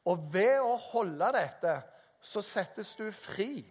Og 0.08 0.24
ved 0.32 0.62
å 0.64 0.78
holde 0.92 1.34
dette 1.36 1.76
så 2.24 2.44
settes 2.44 2.94
du 2.96 3.10
fri. 3.12 3.66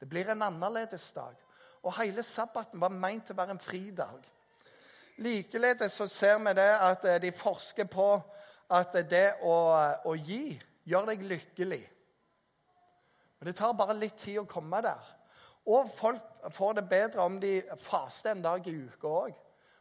Det 0.00 0.08
blir 0.10 0.32
en 0.32 0.42
annerledes 0.42 1.06
dag. 1.14 1.38
Og 1.86 1.94
hele 2.00 2.24
sabbaten 2.26 2.82
var 2.82 2.90
meint 2.90 3.28
til 3.28 3.36
å 3.36 3.40
være 3.40 3.54
en 3.54 3.62
fridag. 3.62 4.26
Likeledes 5.22 5.94
så 5.94 6.08
ser 6.10 6.38
vi 6.42 6.56
det 6.58 6.70
at 6.82 7.06
eh, 7.06 7.22
de 7.22 7.30
forsker 7.36 7.86
på 7.92 8.10
at 8.70 8.94
det 9.10 9.26
å, 9.44 9.54
å 10.06 10.14
gi 10.16 10.58
gjør 10.88 11.10
deg 11.12 11.24
lykkelig. 11.30 11.82
Men 13.40 13.48
det 13.48 13.56
tar 13.56 13.72
bare 13.76 13.96
litt 13.96 14.18
tid 14.20 14.42
å 14.42 14.48
komme 14.48 14.82
der. 14.84 15.06
Og 15.68 15.88
folk 15.96 16.50
får 16.52 16.76
det 16.76 16.88
bedre 16.88 17.24
om 17.24 17.38
de 17.40 17.60
faster 17.80 18.34
en 18.34 18.44
dag 18.44 18.66
i 18.68 18.74
uka 18.76 19.08
òg. 19.08 19.38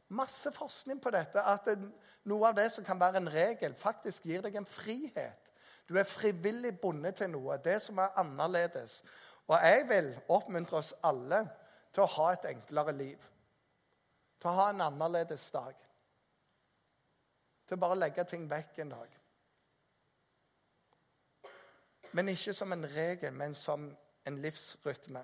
Masse 0.09 0.51
forskning 0.51 0.97
på 1.03 1.11
dette, 1.13 1.43
at 1.43 1.67
noe 2.25 2.49
av 2.49 2.55
det 2.57 2.69
som 2.73 2.85
kan 2.87 2.99
være 2.99 3.19
en 3.21 3.29
regel, 3.29 3.75
faktisk 3.77 4.25
gir 4.25 4.41
deg 4.41 4.55
en 4.57 4.67
frihet. 4.67 5.51
Du 5.89 5.97
er 5.97 6.07
frivillig 6.07 6.75
bundet 6.81 7.19
til 7.19 7.31
noe, 7.33 7.59
det 7.61 7.77
som 7.83 7.99
er 8.01 8.15
annerledes. 8.17 8.99
Og 9.49 9.55
jeg 9.57 9.85
vil 9.89 10.09
oppmuntre 10.29 10.79
oss 10.79 10.93
alle 11.03 11.43
til 11.93 12.05
å 12.05 12.11
ha 12.15 12.31
et 12.33 12.49
enklere 12.51 12.93
liv. 12.95 13.29
Til 14.39 14.51
å 14.51 14.57
ha 14.59 14.67
en 14.71 14.83
annerledes 14.87 15.47
dag. 15.53 15.75
Til 17.67 17.77
å 17.77 17.81
bare 17.81 17.97
legge 17.99 18.25
ting 18.29 18.45
vekk 18.49 18.81
en 18.83 18.93
dag. 18.95 19.15
Men 22.11 22.29
ikke 22.29 22.53
som 22.53 22.73
en 22.73 22.85
regel, 22.85 23.33
men 23.33 23.53
som 23.55 23.97
en 24.25 24.41
livsrytme. 24.41 25.23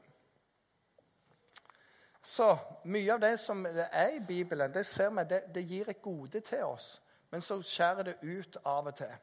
Så 2.25 2.57
mye 2.83 3.13
av 3.13 3.19
det 3.21 3.37
som 3.39 3.65
er 3.69 4.15
i 4.15 4.19
Bibelen, 4.27 4.73
det 4.73 4.85
ser 4.85 5.09
vi, 5.09 5.23
det, 5.29 5.43
det 5.53 5.65
gir 5.69 5.89
et 5.89 6.01
gode 6.01 6.39
til 6.41 6.63
oss. 6.63 7.01
Men 7.29 7.41
så 7.41 7.59
skjærer 7.61 8.03
det 8.03 8.15
ut 8.21 8.57
av 8.65 8.87
og 8.87 8.95
til. 8.95 9.13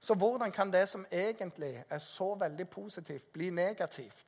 Så 0.00 0.14
hvordan 0.14 0.52
kan 0.52 0.72
det 0.72 0.88
som 0.88 1.06
egentlig 1.10 1.84
er 1.90 1.98
så 1.98 2.34
veldig 2.34 2.68
positivt, 2.68 3.32
bli 3.32 3.50
negativt? 3.50 4.26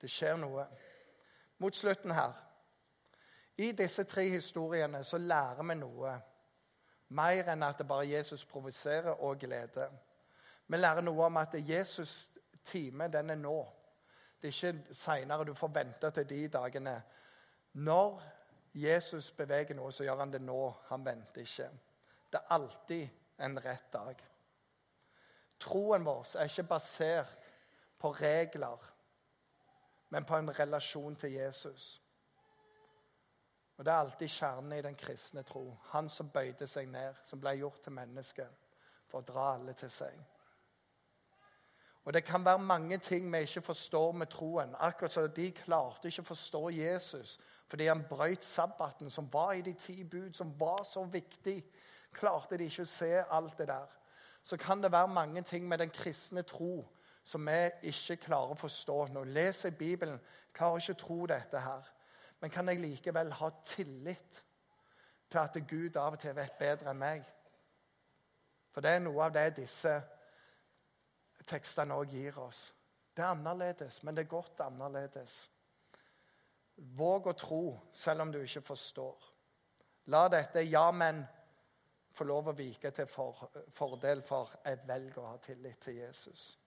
Det 0.00 0.10
skjer 0.10 0.36
noe. 0.36 0.66
Mot 1.58 1.76
slutten 1.76 2.10
her 2.10 2.32
I 3.56 3.72
disse 3.72 4.04
tre 4.04 4.28
historiene 4.28 5.04
så 5.04 5.18
lærer 5.18 5.62
vi 5.62 5.74
noe 5.78 6.14
mer 7.14 7.50
enn 7.52 7.62
at 7.62 7.78
det 7.78 7.86
bare 7.88 8.08
Jesus 8.10 8.44
provoserer 8.44 9.22
og 9.22 9.38
gleder. 9.38 9.92
Vi 10.66 10.76
lærer 10.76 11.04
noe 11.04 11.26
om 11.26 11.36
at 11.36 11.54
Jesus' 11.54 12.30
time, 12.64 13.08
den 13.08 13.30
er 13.30 13.40
nå. 13.40 13.58
Det 14.40 14.48
er 14.48 14.72
ikke 14.72 14.94
seinere 14.94 15.44
du 15.44 15.54
får 15.54 15.72
vente 15.74 16.10
til 16.10 16.28
de 16.28 16.48
dagene. 16.48 17.02
Når 17.72 18.22
Jesus 18.74 19.30
beveger 19.30 19.74
noe, 19.74 19.92
så 19.92 20.04
gjør 20.04 20.24
han 20.24 20.32
det 20.32 20.42
nå. 20.42 20.74
Han 20.88 21.04
venter 21.06 21.40
ikke. 21.40 21.68
Det 22.32 22.40
er 22.40 22.54
alltid 22.56 23.08
en 23.46 23.58
rett 23.64 23.92
dag. 23.92 24.24
Troen 25.60 26.04
vår 26.04 26.36
er 26.36 26.50
ikke 26.50 26.68
basert 26.68 27.50
på 27.98 28.10
regler, 28.12 28.90
men 30.10 30.24
på 30.24 30.36
en 30.36 30.50
relasjon 30.58 31.16
til 31.16 31.32
Jesus. 31.32 32.02
Og 33.76 33.84
Det 33.84 33.92
er 33.92 33.96
alltid 33.96 34.28
kjernen 34.28 34.72
i 34.72 34.82
den 34.82 34.94
kristne 34.94 35.42
tro. 35.42 35.76
Han 35.82 36.08
som 36.08 36.30
bøyde 36.30 36.66
seg 36.66 36.88
ned, 36.88 37.14
som 37.24 37.40
ble 37.40 37.56
gjort 37.58 37.82
til 37.82 37.92
menneske 37.92 38.46
for 39.10 39.18
å 39.18 39.26
dra 39.26 39.54
alle 39.54 39.72
til 39.72 39.90
seg. 39.90 40.14
Og 42.04 42.12
Det 42.12 42.24
kan 42.24 42.44
være 42.44 42.58
mange 42.58 42.98
ting 42.98 43.32
vi 43.32 43.38
ikke 43.38 43.62
forstår 43.62 44.12
med 44.12 44.26
troen. 44.26 44.74
Akkurat 44.78 45.12
som 45.12 45.30
De 45.30 45.50
klarte 45.52 46.08
ikke 46.08 46.22
å 46.22 46.32
forstå 46.34 46.68
Jesus 46.70 47.38
fordi 47.68 47.86
han 47.86 48.04
brøt 48.08 48.44
sabbaten, 48.44 49.10
som 49.10 49.28
var 49.32 49.52
i 49.52 49.62
de 49.62 49.72
ti 49.72 50.04
bud, 50.04 50.34
som 50.34 50.60
var 50.60 50.84
så 50.84 51.04
viktig. 51.04 51.64
Klarte 52.12 52.58
de 52.58 52.64
ikke 52.64 52.82
å 52.82 52.90
se 52.90 53.24
alt 53.30 53.58
det 53.58 53.66
der. 53.68 53.88
Så 54.42 54.56
kan 54.56 54.82
det 54.82 54.92
være 54.92 55.08
mange 55.08 55.42
ting 55.42 55.68
med 55.68 55.78
den 55.78 55.90
kristne 55.90 56.42
tro 56.42 56.84
som 57.24 57.46
vi 57.46 57.70
ikke 57.82 58.16
klarer 58.26 58.52
å 58.52 58.60
forstå. 58.60 59.06
Når 59.06 59.24
vi 59.24 59.32
leser 59.32 59.70
Bibelen, 59.70 60.20
klarer 60.52 60.76
ikke 60.76 60.92
å 60.92 61.02
tro 61.06 61.26
dette 61.26 61.60
her. 61.60 61.93
Men 62.44 62.50
kan 62.52 62.68
jeg 62.68 62.76
likevel 62.76 63.30
ha 63.32 63.48
tillit 63.64 64.44
til 65.32 65.38
at 65.40 65.54
Gud 65.68 65.94
av 65.96 66.12
og 66.12 66.20
til 66.20 66.34
vet 66.36 66.58
bedre 66.58 66.90
enn 66.92 66.98
meg? 67.00 67.22
For 68.68 68.84
det 68.84 68.90
er 68.92 69.00
noe 69.00 69.22
av 69.24 69.32
det 69.32 69.44
disse 69.62 69.92
tekstene 71.48 71.96
òg 71.96 72.12
gir 72.12 72.36
oss. 72.42 72.66
Det 73.16 73.24
er 73.24 73.30
annerledes, 73.32 74.02
men 74.04 74.12
det 74.12 74.26
er 74.26 74.28
godt 74.34 74.60
annerledes. 74.60 75.38
Våg 77.00 77.30
å 77.32 77.34
tro 77.46 77.62
selv 77.96 78.26
om 78.26 78.34
du 78.34 78.42
ikke 78.42 78.66
forstår. 78.66 79.24
La 80.12 80.26
dette 80.28 80.66
ja, 80.68 80.90
men 80.92 81.24
få 82.12 82.28
lov 82.28 82.52
å 82.52 82.58
vike 82.60 82.92
til 82.92 83.08
for, 83.08 83.46
fordel 83.72 84.20
for 84.20 84.52
jeg 84.66 84.84
velger 84.84 85.22
å 85.22 85.30
ha 85.30 85.40
tillit 85.48 85.80
til 85.88 86.02
Jesus. 86.02 86.58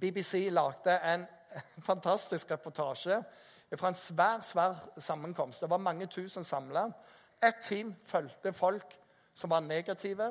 BBC 0.00 0.48
lagde 0.50 0.98
en 1.14 1.26
fantastisk 1.90 2.50
reportasje 2.50 3.22
fra 3.76 3.88
en 3.88 3.94
svær 3.94 4.40
svær 4.40 4.74
sammenkomst. 4.98 5.60
Det 5.60 5.70
var 5.70 5.76
mange 5.76 6.06
tusen 6.06 6.44
samla. 6.44 6.90
Et 7.42 7.54
team 7.62 7.94
fulgte 8.04 8.52
folk 8.52 8.98
som 9.34 9.50
var 9.50 9.60
negative, 9.60 10.26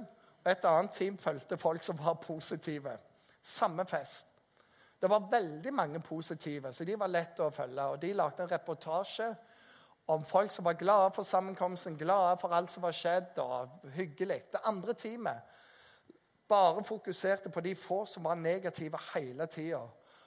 og 0.45 0.51
et 0.51 0.65
annet 0.65 0.91
team 0.91 1.17
fulgte 1.17 1.57
folk 1.57 1.83
som 1.83 1.99
var 1.99 2.13
positive. 2.13 2.97
Samme 3.43 3.85
fest. 3.85 4.25
Det 5.01 5.09
var 5.09 5.27
veldig 5.31 5.73
mange 5.73 5.99
positive, 5.99 6.73
så 6.73 6.85
de 6.85 6.99
var 6.99 7.07
lette 7.07 7.43
å 7.43 7.53
følge. 7.53 7.83
og 7.83 8.01
De 8.01 8.13
lagde 8.13 8.43
en 8.43 8.51
reportasje 8.51 9.35
om 10.07 10.25
folk 10.25 10.51
som 10.51 10.65
var 10.65 10.73
glade 10.73 11.11
for 11.13 11.23
sammenkomsten, 11.23 11.97
glade 11.97 12.37
for 12.41 12.55
alt 12.55 12.71
som 12.71 12.83
var 12.83 12.95
skjedd, 12.95 13.37
og 13.37 13.69
hyggelig. 13.93 14.41
Det 14.51 14.63
andre 14.63 14.93
teamet 14.93 15.41
bare 16.49 16.83
fokuserte 16.83 17.49
på 17.49 17.61
de 17.61 17.75
få 17.75 18.05
som 18.05 18.23
var 18.23 18.35
negative 18.35 18.99
hele 19.13 19.45
tida. 19.45 19.81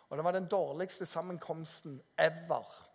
Og 0.09 0.17
det 0.17 0.25
var 0.25 0.33
den 0.33 0.47
dårligste 0.47 1.07
sammenkomsten 1.07 2.03
ever. 2.19 2.87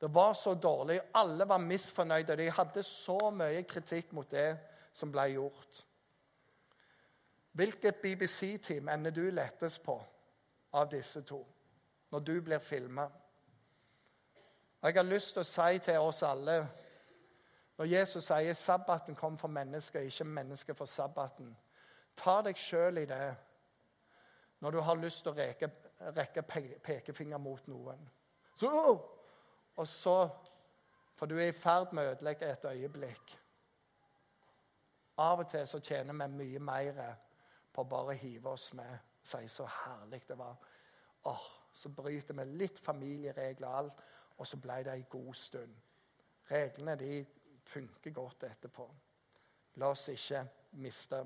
Det 0.00 0.14
var 0.14 0.32
så 0.32 0.54
dårlig. 0.54 1.00
Alle 1.14 1.48
var 1.48 1.58
misfornøyde. 1.58 2.36
De 2.36 2.50
hadde 2.50 2.82
så 2.82 3.30
mye 3.30 3.62
kritikk 3.62 4.12
mot 4.12 4.30
det 4.30 4.58
som 4.94 5.12
ble 5.12 5.28
gjort. 5.32 5.84
Hvilket 7.52 7.96
BBC-team 8.02 8.88
ender 8.88 9.10
du 9.10 9.30
lettest 9.30 9.82
på 9.82 10.02
av 10.72 10.90
disse 10.90 11.22
to 11.22 11.44
når 12.10 12.20
du 12.20 12.40
blir 12.40 12.58
filma? 12.58 13.08
Jeg 14.82 14.94
har 14.94 15.02
lyst 15.02 15.32
til 15.32 15.40
å 15.40 15.48
si 15.48 15.78
til 15.78 15.98
oss 15.98 16.22
alle 16.22 16.66
Når 17.78 17.84
Jesus 17.84 18.24
sier 18.24 18.52
'sabbaten 18.52 19.14
kom 19.14 19.38
for 19.38 19.48
mennesker, 19.48 20.00
ikke 20.00 20.24
mennesker 20.24 20.74
for 20.74 20.84
sabbaten', 20.84 21.56
ta 22.16 22.40
deg 22.42 22.58
sjøl 22.58 22.98
i 23.02 23.08
det 23.10 23.34
når 24.64 24.70
du 24.70 24.80
har 24.80 24.96
lyst 24.96 25.22
til 25.24 25.32
å 25.32 25.36
rekke, 25.36 25.68
rekke 26.16 26.42
pekefinger 26.82 27.38
mot 27.38 27.66
noen. 27.68 28.00
Så, 28.56 28.70
og 29.76 29.88
så 29.88 30.18
For 31.14 31.30
du 31.30 31.36
er 31.38 31.52
i 31.52 31.54
ferd 31.54 31.92
med 31.94 32.08
å 32.08 32.10
ødelegge 32.10 32.48
et 32.50 32.64
øyeblikk. 32.66 33.34
Av 35.22 35.38
og 35.44 35.46
til 35.48 35.66
så 35.70 35.78
tjener 35.78 36.16
vi 36.18 36.26
mye 36.34 36.58
mer 36.58 36.96
på 37.72 37.84
å 37.84 37.88
bare 37.88 38.16
hive 38.18 38.50
oss 38.50 38.72
med. 38.74 38.98
Si 39.22 39.46
så 39.48 39.66
herlig 39.70 40.24
det 40.28 40.38
var. 40.38 40.56
Åh, 41.30 41.46
Så 41.72 41.88
bryter 41.88 42.34
vi 42.34 42.44
litt 42.44 42.78
familieregler 42.78 43.68
og 43.68 43.78
alt, 43.78 44.02
og 44.38 44.46
så 44.46 44.56
ble 44.62 44.76
det 44.84 44.92
ei 44.92 45.06
god 45.10 45.34
stund. 45.34 45.76
Reglene 46.50 46.96
de 46.96 47.26
funker 47.64 48.10
godt 48.10 48.42
etterpå. 48.42 48.90
La 49.76 49.88
oss 49.90 50.08
ikke 50.08 50.44
miste 50.82 51.24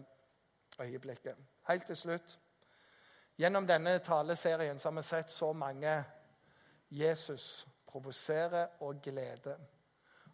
øyeblikket. 0.81 1.37
Helt 1.69 1.87
til 1.87 1.97
slutt. 1.97 2.39
Gjennom 3.39 3.67
denne 3.67 3.99
taleserien 3.99 4.81
har 4.85 4.91
vi 4.91 5.03
sett 5.03 5.31
så 5.31 5.53
mange 5.53 6.05
Jesus 6.91 7.67
provosere 7.87 8.69
og 8.81 9.03
glede. 9.03 9.59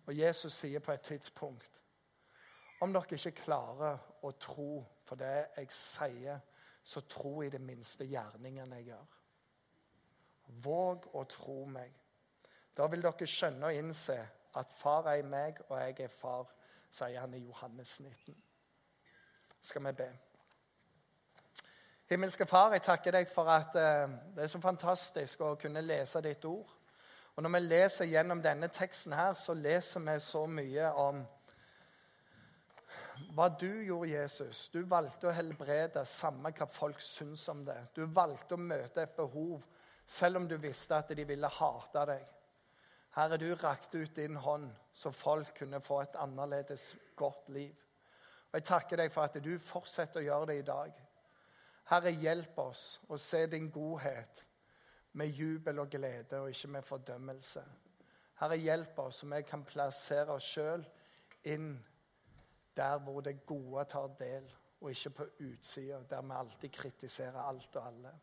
Og 0.06 0.18
Jesus 0.18 0.52
sier 0.52 0.80
på 0.80 0.92
et 0.92 1.00
tidspunkt 1.00 1.80
om 2.80 2.92
dere 2.92 3.16
ikke 3.16 3.44
klarer 3.44 3.98
å 4.22 4.30
tro 4.40 4.84
for 5.04 5.16
det 5.16 5.46
jeg 5.56 5.70
sier, 5.72 6.40
så 6.82 7.00
tro 7.08 7.42
i 7.42 7.48
det 7.48 7.60
minste 7.60 8.04
gjerningene 8.04 8.80
jeg 8.80 8.90
gjør. 8.90 9.12
Våg 10.64 11.06
å 11.16 11.22
tro 11.28 11.62
meg. 11.64 11.94
Da 12.76 12.88
vil 12.92 13.04
dere 13.04 13.28
skjønne 13.30 13.70
og 13.70 13.78
innse 13.78 14.18
at 14.58 14.72
far 14.76 15.08
er 15.14 15.24
meg, 15.24 15.62
og 15.68 15.78
jeg 15.80 16.04
er 16.04 16.12
far, 16.12 16.50
sier 16.90 17.20
han 17.20 17.34
i 17.34 17.44
Johannes 17.46 17.96
19. 18.00 18.36
Skal 19.64 19.86
vi 19.86 19.92
be. 20.02 20.10
Himmelske 22.08 22.44
Far, 22.46 22.72
jeg 22.76 22.82
takker 22.84 23.14
deg 23.16 23.30
for 23.32 23.48
at 23.48 23.76
uh, 23.80 24.10
det 24.36 24.42
er 24.44 24.50
så 24.52 24.58
fantastisk 24.60 25.40
å 25.40 25.54
kunne 25.56 25.80
lese 25.80 26.20
ditt 26.20 26.42
ord. 26.44 26.68
Og 27.34 27.42
Når 27.42 27.54
vi 27.54 27.60
leser 27.64 28.10
gjennom 28.10 28.42
denne 28.44 28.68
teksten, 28.68 29.14
her, 29.16 29.32
så 29.34 29.54
leser 29.56 30.04
vi 30.04 30.18
så 30.20 30.42
mye 30.46 30.90
om 31.00 31.22
hva 33.32 33.46
du 33.48 33.70
gjorde, 33.86 34.10
Jesus. 34.10 34.68
Du 34.68 34.82
valgte 34.90 35.30
å 35.30 35.32
helbrede, 35.34 36.04
samme 36.04 36.52
hva 36.52 36.66
folk 36.68 37.00
syns 37.00 37.46
om 37.48 37.64
det. 37.64 37.78
Du 37.96 38.04
valgte 38.04 38.58
å 38.58 38.60
møte 38.60 39.02
et 39.02 39.16
behov, 39.16 39.62
selv 40.04 40.42
om 40.42 40.48
du 40.50 40.58
visste 40.60 40.98
at 40.98 41.08
de 41.16 41.24
ville 41.24 41.50
hate 41.56 42.04
deg. 42.10 42.28
Herre, 43.16 43.38
du 43.40 43.48
rakte 43.54 44.04
ut 44.04 44.16
din 44.16 44.36
hånd, 44.36 44.68
så 44.92 45.14
folk 45.14 45.54
kunne 45.56 45.80
få 45.80 46.02
et 46.02 46.20
annerledes 46.20 46.90
godt 47.16 47.48
liv. 47.54 47.74
Og 48.52 48.60
Jeg 48.60 48.68
takker 48.68 49.00
deg 49.00 49.12
for 49.14 49.24
at 49.24 49.40
du 49.42 49.54
fortsetter 49.58 50.20
å 50.20 50.28
gjøre 50.28 50.52
det 50.52 50.60
i 50.60 50.68
dag. 50.68 51.03
Herre, 51.90 52.14
hjelp 52.16 52.58
oss 52.58 52.84
å 53.12 53.18
se 53.20 53.44
din 53.52 53.70
godhet 53.72 54.44
med 55.20 55.32
jubel 55.36 55.82
og 55.82 55.90
glede, 55.92 56.40
og 56.40 56.50
ikke 56.50 56.70
med 56.76 56.86
fordømmelse. 56.88 57.64
Herre, 58.40 58.56
hjelp 58.58 58.98
oss, 58.98 59.22
så 59.22 59.28
vi 59.30 59.42
kan 59.46 59.64
plassere 59.68 60.34
oss 60.34 60.48
sjøl 60.56 60.84
inn 61.52 61.74
der 62.74 62.98
hvor 63.04 63.20
det 63.22 63.44
gode 63.46 63.84
tar 63.90 64.08
del, 64.18 64.46
og 64.80 64.90
ikke 64.90 65.10
på 65.10 65.26
utsida, 65.46 66.00
der 66.10 66.22
vi 66.22 66.38
alltid 66.38 66.72
kritiserer 66.72 67.40
alt 67.40 67.76
og 67.76 67.86
alle. 67.86 68.14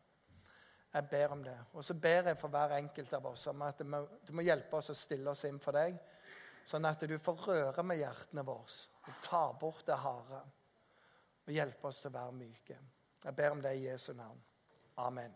Jeg 0.92 1.08
ber 1.08 1.32
om 1.32 1.44
det. 1.44 1.58
Og 1.72 1.84
så 1.84 1.94
ber 1.94 2.28
jeg 2.28 2.38
for 2.38 2.52
hver 2.52 2.76
enkelt 2.76 3.12
av 3.16 3.26
oss 3.26 3.46
om 3.48 3.62
at 3.64 3.78
du 3.78 3.88
må, 3.88 4.02
du 4.26 4.34
må 4.36 4.44
hjelpe 4.44 4.76
oss 4.76 4.92
å 4.92 4.96
stille 4.96 5.30
oss 5.30 5.46
inn 5.48 5.60
for 5.62 5.72
deg, 5.72 5.96
sånn 6.68 6.84
at 6.84 7.06
du 7.08 7.16
får 7.18 7.46
røre 7.46 7.84
med 7.86 8.02
hjertene 8.02 8.44
våre 8.46 8.90
og 9.08 9.22
ta 9.24 9.46
bort 9.58 9.86
det 9.86 9.96
harde. 9.98 10.42
Og 11.46 11.56
hjelpe 11.56 11.88
oss 11.88 12.02
til 12.02 12.12
å 12.12 12.18
være 12.18 12.36
myke. 12.36 12.76
Jeg 13.24 13.36
ber 13.36 13.50
om 13.50 13.62
det 13.62 13.74
i 13.74 13.88
Jesu 13.88 14.12
navn. 14.12 14.44
Amen. 14.96 15.34